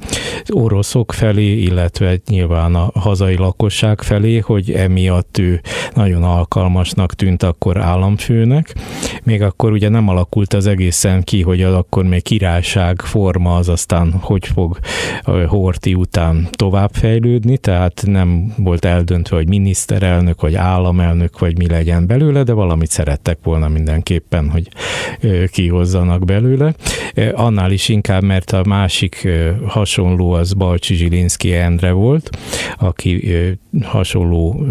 oroszok 0.48 1.12
felé, 1.12 1.56
illetve 1.56 2.18
nyilván 2.28 2.74
a 2.74 2.90
hazai 2.94 3.36
lakosság 3.36 4.02
felé, 4.02 4.38
hogy 4.38 4.70
emiatt 4.72 5.38
ő 5.38 5.60
nagyon 5.94 6.22
alkalmasnak 6.22 7.14
tűnt 7.14 7.42
akkor 7.42 7.80
államfőnek. 7.80 8.74
Még 9.24 9.42
akkor 9.42 9.72
ugye 9.72 9.88
nem 9.88 10.08
alakult 10.08 10.54
az 10.54 10.66
egészen 10.66 11.22
ki, 11.22 11.42
hogy 11.42 11.62
az 11.62 11.74
akkor 11.74 12.04
még 12.04 12.22
királyság 12.22 13.00
forma 13.00 13.56
az 13.56 13.68
aztán 13.68 14.12
hogy 14.20 14.46
fog 14.46 14.78
Horti 15.46 15.87
Horthy 15.88 15.94
után 15.94 16.48
továbbfejlődni, 16.50 17.56
tehát 17.56 18.02
nem 18.06 18.54
volt 18.56 18.84
eldöntve, 18.84 19.36
hogy 19.36 19.48
miniszterelnök, 19.48 20.40
vagy 20.40 20.54
államelnök, 20.54 21.38
vagy 21.38 21.58
mi 21.58 21.68
legyen 21.68 22.06
belőle, 22.06 22.42
de 22.42 22.52
valamit 22.52 22.90
szerettek 22.90 23.38
volna 23.42 23.68
mindenképpen, 23.68 24.50
hogy 24.50 24.68
kihozzanak 25.50 26.24
belőle. 26.24 26.74
Annál 27.32 27.70
is 27.70 27.88
inkább, 27.88 28.22
mert 28.22 28.50
a 28.52 28.62
másik 28.66 29.28
hasonló 29.66 30.32
az 30.32 30.52
Balcsi 30.52 30.94
Zsilinszki 30.94 31.54
Endre 31.54 31.90
volt, 31.90 32.30
aki 32.78 33.38
hasonló, 33.82 34.66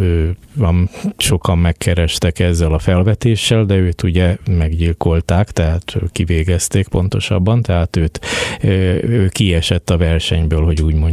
van, 0.53 0.89
sokan 1.17 1.57
megkerestek 1.57 2.39
ezzel 2.39 2.73
a 2.73 2.79
felvetéssel, 2.79 3.65
de 3.65 3.75
őt 3.75 4.03
ugye 4.03 4.37
meggyilkolták, 4.57 5.51
tehát 5.51 5.95
kivégezték 6.11 6.87
pontosabban, 6.87 7.61
tehát 7.61 7.95
őt 7.95 8.19
ő 9.03 9.27
kiesett 9.27 9.89
a 9.89 9.97
versenyből, 9.97 10.63
hogy 10.63 10.81
úgy 10.81 10.93
mondjam. 10.93 11.06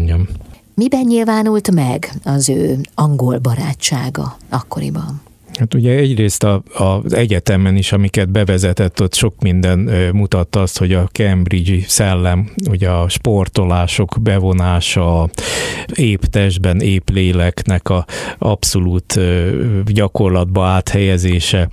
Miben 0.74 1.04
nyilvánult 1.04 1.70
meg 1.70 2.12
az 2.24 2.48
ő 2.48 2.80
angol 2.94 3.38
barátsága 3.38 4.36
akkoriban? 4.48 5.20
Hát 5.58 5.74
ugye 5.74 5.90
egyrészt 5.90 6.44
a, 6.44 6.62
az 6.74 7.12
egyetemen 7.12 7.76
is, 7.76 7.92
amiket 7.92 8.28
bevezetett, 8.28 9.00
ott 9.02 9.14
sok 9.14 9.34
minden 9.40 9.78
mutatta 10.12 10.60
azt, 10.60 10.78
hogy 10.78 10.92
a 10.92 11.08
Cambridge-i 11.12 11.80
szellem, 11.80 12.50
ugye 12.70 12.88
a 12.88 13.08
sportolások 13.08 14.16
bevonása, 14.22 15.28
épp 15.94 16.22
testben, 16.22 16.80
épp 16.80 17.08
léleknek 17.08 17.88
a 17.88 18.06
abszolút 18.38 19.20
gyakorlatba 19.86 20.64
áthelyezése 20.64 21.68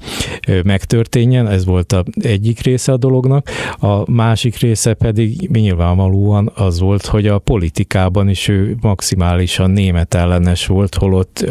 megtörténjen, 0.64 1.48
ez 1.48 1.66
volt 1.66 1.92
a 1.92 2.04
egyik 2.22 2.60
része 2.60 2.92
a 2.92 2.98
dolognak. 2.98 3.50
A 3.80 4.12
másik 4.12 4.58
része 4.58 4.94
pedig 4.94 5.50
nyilvánvalóan 5.52 6.52
az 6.56 6.80
volt, 6.80 7.06
hogy 7.06 7.28
a 7.28 7.40
politikában 7.40 8.30
is 8.30 8.48
ő 8.48 8.78
maximálisan 8.82 9.72
német 9.72 10.14
ellenes 10.14 10.66
volt, 10.66 10.96
holott 10.96 11.46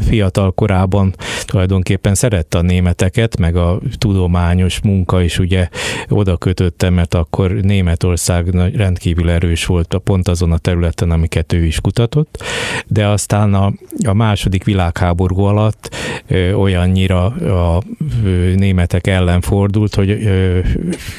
fiatal 0.00 0.52
korában 0.52 1.14
tulajdonképpen 1.56 2.14
szerette 2.14 2.58
a 2.58 2.62
németeket, 2.62 3.38
meg 3.38 3.56
a 3.56 3.80
tudományos 3.98 4.80
munka 4.80 5.22
is 5.22 5.38
ugye 5.38 5.68
oda 6.08 6.36
kötötte, 6.36 6.90
mert 6.90 7.14
akkor 7.14 7.50
Németország 7.50 8.48
rendkívül 8.74 9.30
erős 9.30 9.64
volt 9.64 9.94
a 9.94 9.98
pont 9.98 10.28
azon 10.28 10.52
a 10.52 10.58
területen, 10.58 11.10
amiket 11.10 11.52
ő 11.52 11.64
is 11.64 11.80
kutatott, 11.80 12.42
de 12.86 13.06
aztán 13.06 13.54
a, 13.54 13.72
a 14.06 14.12
második 14.12 14.64
világháború 14.64 15.40
alatt 15.40 15.94
ö, 16.26 16.52
olyannyira 16.52 17.24
a 17.24 17.82
ö, 18.24 18.54
németek 18.54 19.06
ellen 19.06 19.40
fordult, 19.40 19.94
hogy 19.94 20.10
ö, 20.10 20.58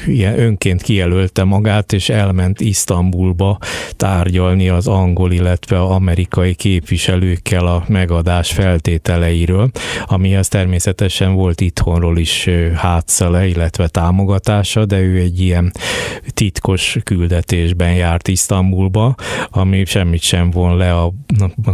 ilyen 0.06 0.38
önként 0.38 0.82
kijelölte 0.82 1.44
magát, 1.44 1.92
és 1.92 2.08
elment 2.08 2.60
Isztambulba 2.60 3.58
tárgyalni 3.96 4.68
az 4.68 4.86
angol, 4.86 5.32
illetve 5.32 5.80
amerikai 5.80 6.54
képviselőkkel 6.54 7.66
a 7.66 7.84
megadás 7.88 8.52
feltételeiről, 8.52 9.70
ami 10.06 10.27
amihez 10.28 10.48
természetesen 10.48 11.34
volt 11.34 11.60
itthonról 11.60 12.18
is 12.18 12.48
hátszele, 12.74 13.46
illetve 13.46 13.88
támogatása, 13.88 14.84
de 14.84 15.00
ő 15.00 15.18
egy 15.18 15.40
ilyen 15.40 15.72
titkos 16.28 16.96
küldetésben 17.04 17.94
járt 17.94 18.28
Isztambulba, 18.28 19.14
ami 19.50 19.84
semmit 19.84 20.20
sem 20.20 20.50
von 20.50 20.76
le 20.76 20.94
a, 20.94 21.12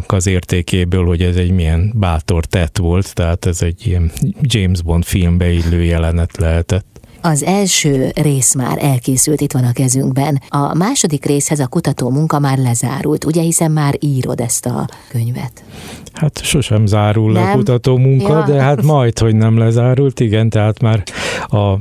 az 0.06 0.26
értékéből, 0.26 1.04
hogy 1.04 1.22
ez 1.22 1.36
egy 1.36 1.50
milyen 1.50 1.92
bátor 1.94 2.44
tett 2.44 2.78
volt, 2.78 3.14
tehát 3.14 3.46
ez 3.46 3.62
egy 3.62 3.86
ilyen 3.86 4.10
James 4.40 4.82
Bond 4.82 5.04
filmbe 5.04 5.50
illő 5.50 5.82
jelenet 5.82 6.36
lehetett. 6.36 6.93
Az 7.26 7.42
első 7.42 8.10
rész 8.14 8.54
már 8.54 8.78
elkészült, 8.80 9.40
itt 9.40 9.52
van 9.52 9.64
a 9.64 9.72
kezünkben. 9.72 10.42
A 10.48 10.74
második 10.74 11.24
részhez 11.24 11.60
a 11.60 11.66
kutató 11.66 12.10
munka 12.10 12.38
már 12.38 12.58
lezárult, 12.58 13.24
ugye, 13.24 13.42
hiszen 13.42 13.70
már 13.70 13.94
írod 13.98 14.40
ezt 14.40 14.66
a 14.66 14.88
könyvet. 15.08 15.64
Hát 16.12 16.42
sosem 16.42 16.86
zárul 16.86 17.32
nem. 17.32 17.50
a 17.50 17.52
kutató 17.52 17.96
munka, 17.96 18.32
ja. 18.32 18.44
de 18.44 18.62
hát 18.62 18.82
majd, 18.82 19.18
hogy 19.18 19.36
nem 19.36 19.58
lezárult, 19.58 20.20
igen, 20.20 20.48
tehát 20.48 20.80
már 20.80 21.02
a 21.46 21.78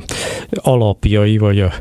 alapjai, 0.56 1.38
vagy 1.38 1.60
a, 1.60 1.72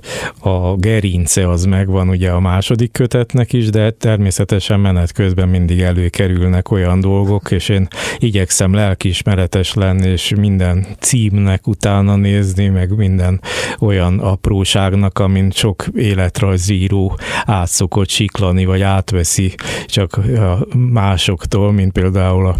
a 0.48 0.76
gerince 0.76 1.48
az 1.48 1.64
megvan 1.64 2.08
ugye 2.08 2.30
a 2.30 2.40
második 2.40 2.92
kötetnek 2.92 3.52
is, 3.52 3.70
de 3.70 3.90
természetesen 3.90 4.80
menet 4.80 5.12
közben 5.12 5.48
mindig 5.48 5.80
előkerülnek 5.80 6.70
olyan 6.70 7.00
dolgok, 7.00 7.50
és 7.50 7.68
én 7.68 7.88
igyekszem 8.18 8.74
lelkiismeretes 8.74 9.74
lenni, 9.74 10.08
és 10.08 10.32
minden 10.36 10.86
címnek 11.00 11.66
utána 11.66 12.16
nézni, 12.16 12.68
meg 12.68 12.96
minden 12.96 13.40
olyan 13.78 14.18
apróságnak, 14.18 15.18
amint 15.18 15.54
sok 15.54 15.84
életrajzíró 15.94 17.18
átszokott 17.44 18.08
siklani, 18.08 18.64
vagy 18.64 18.82
átveszi 18.82 19.54
csak 19.86 20.16
a 20.16 20.66
másoktól, 20.76 21.72
mint 21.72 21.92
például 21.92 22.46
a, 22.46 22.56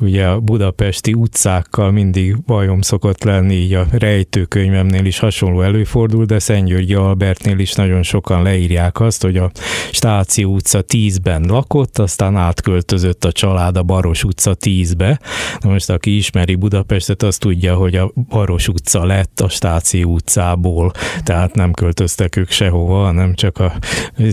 ugye 0.00 0.26
a 0.26 0.40
budapesti 0.40 1.12
utcákkal 1.12 1.90
mindig 1.90 2.42
bajom 2.42 2.80
szokott 2.80 3.24
lenni, 3.24 3.54
így 3.54 3.74
a 3.74 3.86
rejtőkönyvemnél 3.90 5.04
is 5.04 5.18
hasonló 5.18 5.60
előfordul, 5.60 6.24
de 6.24 6.38
Szentgyörgyi 6.38 6.94
Albertnél 6.94 7.58
is 7.58 7.72
nagyon 7.72 8.02
sokan 8.02 8.42
leírják 8.42 9.00
azt, 9.00 9.22
hogy 9.22 9.36
a 9.36 9.50
Stáció 9.90 10.52
utca 10.54 10.84
10-ben 10.88 11.42
lakott, 11.42 11.98
aztán 11.98 12.36
átköltözött 12.36 13.24
a 13.24 13.32
család 13.32 13.76
a 13.76 13.82
Baros 13.82 14.24
utca 14.24 14.56
10-be. 14.60 15.20
Na 15.60 15.70
most 15.70 15.90
aki 15.90 16.16
ismeri 16.16 16.54
Budapestet, 16.54 17.22
az 17.22 17.36
tudja, 17.36 17.74
hogy 17.74 17.96
a 17.96 18.12
Baros 18.28 18.68
utca 18.68 19.04
lett 19.04 19.40
a 19.40 19.48
Stáció 19.48 20.12
utcából, 20.16 20.92
tehát 21.24 21.54
nem 21.54 21.72
költöztek 21.72 22.36
ők 22.36 22.50
sehova, 22.50 23.04
hanem 23.04 23.34
csak 23.34 23.58
a 23.58 23.72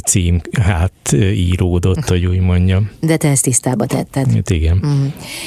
cím 0.06 0.42
hát 0.62 1.12
íródott, 1.14 2.08
hogy 2.08 2.26
úgy 2.26 2.40
mondjam. 2.40 2.90
De 3.00 3.18
te 3.18 3.30
ezt 3.30 3.44
tisztába 3.44 3.86
tetted. 3.86 4.34
Hát 4.34 4.50
igen. 4.50 4.82
Mm. 4.86 5.06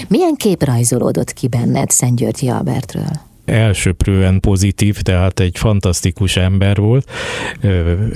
Milyen 0.09 0.35
kép 0.35 0.63
rajzolódott 0.63 1.33
ki 1.33 1.49
benned 1.49 1.91
Györgyi 2.15 2.49
Albertről? 2.49 3.21
Elsőprően 3.47 4.41
pozitív, 4.41 5.01
tehát 5.01 5.41
egy 5.41 5.59
fantasztikus 5.59 6.37
ember 6.37 6.77
volt. 6.77 7.11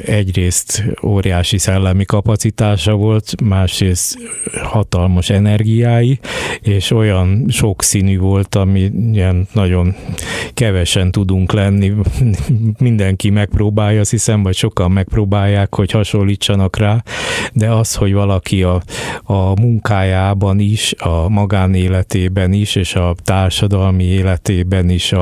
Egyrészt 0.04 0.84
óriási 1.02 1.58
szellemi 1.58 2.04
kapacitása 2.04 2.94
volt, 2.94 3.40
másrészt 3.42 4.18
hatalmas 4.62 5.30
energiái, 5.30 6.18
és 6.60 6.90
olyan 6.90 7.44
sokszínű 7.48 8.18
volt, 8.18 8.54
ami 8.54 8.90
ilyen 9.12 9.48
nagyon 9.52 9.94
kevesen 10.54 11.10
tudunk 11.10 11.52
lenni. 11.52 11.92
Mindenki 12.78 13.30
megpróbálja, 13.30 14.00
azt 14.00 14.10
hiszem, 14.10 14.42
vagy 14.42 14.56
sokan 14.56 14.90
megpróbálják, 14.90 15.74
hogy 15.74 15.90
hasonlítsanak 15.90 16.76
rá, 16.76 17.02
de 17.52 17.70
az, 17.70 17.94
hogy 17.94 18.12
valaki 18.12 18.62
a, 18.62 18.82
a 19.22 19.60
munkájában 19.60 20.58
is, 20.58 20.94
a 20.98 21.28
magánéletében 21.28 22.52
is, 22.52 22.74
és 22.74 22.94
a 22.94 23.14
társadalmi 23.24 24.04
életében 24.04 24.88
is 24.88 25.12
a, 25.12 25.19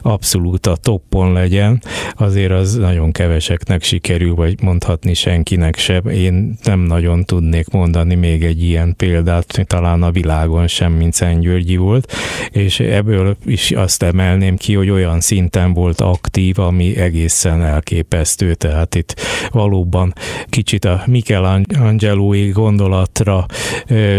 abszolút 0.00 0.66
a 0.66 0.76
toppon 0.76 1.32
legyen, 1.32 1.82
azért 2.16 2.52
az 2.52 2.74
nagyon 2.74 3.12
keveseknek 3.12 3.82
sikerül, 3.82 4.34
vagy 4.34 4.62
mondhatni 4.62 5.14
senkinek 5.14 5.76
sem. 5.78 6.08
Én 6.08 6.58
nem 6.62 6.80
nagyon 6.80 7.24
tudnék 7.24 7.68
mondani 7.68 8.14
még 8.14 8.44
egy 8.44 8.62
ilyen 8.62 8.94
példát, 8.96 9.64
talán 9.66 10.02
a 10.02 10.10
világon 10.10 10.66
sem, 10.66 10.92
mint 10.92 11.12
Szent 11.12 11.40
Györgyi 11.40 11.76
volt, 11.76 12.12
és 12.50 12.80
ebből 12.80 13.36
is 13.44 13.70
azt 13.70 14.02
emelném 14.02 14.56
ki, 14.56 14.74
hogy 14.74 14.90
olyan 14.90 15.20
szinten 15.20 15.72
volt 15.72 16.00
aktív, 16.00 16.58
ami 16.58 16.96
egészen 16.96 17.62
elképesztő, 17.62 18.54
tehát 18.54 18.94
itt 18.94 19.20
valóban 19.50 20.12
kicsit 20.48 20.84
a 20.84 21.02
Michelangelo-i 21.06 22.48
gondolatra 22.48 23.46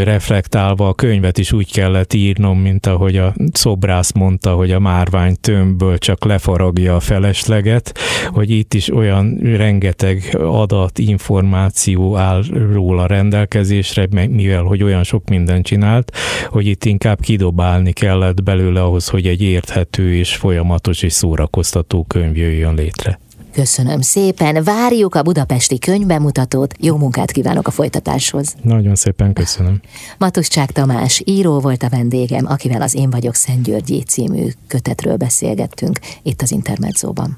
reflektálva 0.04 0.88
a 0.88 0.94
könyvet 0.94 1.38
is 1.38 1.52
úgy 1.52 1.72
kellett 1.72 2.14
írnom, 2.14 2.60
mint 2.60 2.86
ahogy 2.86 3.18
a 3.18 3.34
szobrász 3.52 4.12
mondta, 4.12 4.54
hogy 4.54 4.72
a 4.72 4.80
márvány 4.80 5.17
tömbből 5.42 5.98
csak 5.98 6.26
lefaragja 6.26 6.96
a 6.96 7.00
felesleget, 7.00 7.98
hogy 8.28 8.50
itt 8.50 8.74
is 8.74 8.94
olyan 8.94 9.38
rengeteg 9.42 10.38
adat, 10.40 11.00
információ 11.00 12.16
áll 12.16 12.44
róla 12.72 13.06
rendelkezésre, 13.06 14.08
mivel 14.30 14.64
hogy 14.64 14.84
olyan 14.84 15.04
sok 15.04 15.30
mindent 15.30 15.66
csinált, 15.66 16.12
hogy 16.50 16.68
itt 16.68 16.86
inkább 16.86 17.20
kidobálni 17.22 17.92
kellett 17.92 18.44
belőle 18.44 18.82
ahhoz, 18.82 19.08
hogy 19.08 19.28
egy 19.28 19.42
érthető 19.42 20.14
és 20.16 20.36
folyamatos 20.36 21.02
és 21.02 21.14
szórakoztató 21.14 22.04
könyv 22.04 22.38
jöjjön 22.38 22.74
létre. 22.74 23.20
Köszönöm 23.58 24.02
szépen, 24.02 24.64
várjuk 24.64 25.16
a 25.16 25.22
budapesti 25.22 25.80
könyvbemutatót, 25.80 26.74
jó 26.80 26.98
munkát 26.98 27.32
kívánok 27.32 27.68
a 27.68 27.72
folytatáshoz. 27.72 28.56
Nagyon 28.62 28.96
szépen 28.96 29.34
köszönöm. 29.34 29.82
Matuscsák 30.18 30.72
Tamás 30.72 31.22
író 31.26 31.60
volt 31.60 31.84
a 31.84 31.90
vendégem, 31.90 32.46
akivel 32.46 32.82
az 32.82 32.96
Én 32.96 33.10
vagyok 33.10 33.36
Szent 33.36 33.64
Györgyi 33.64 34.04
című 34.04 34.48
kötetről 34.68 35.16
beszélgettünk 35.16 36.00
itt 36.24 36.42
az 36.42 36.52
Intermedzóban. 36.52 37.38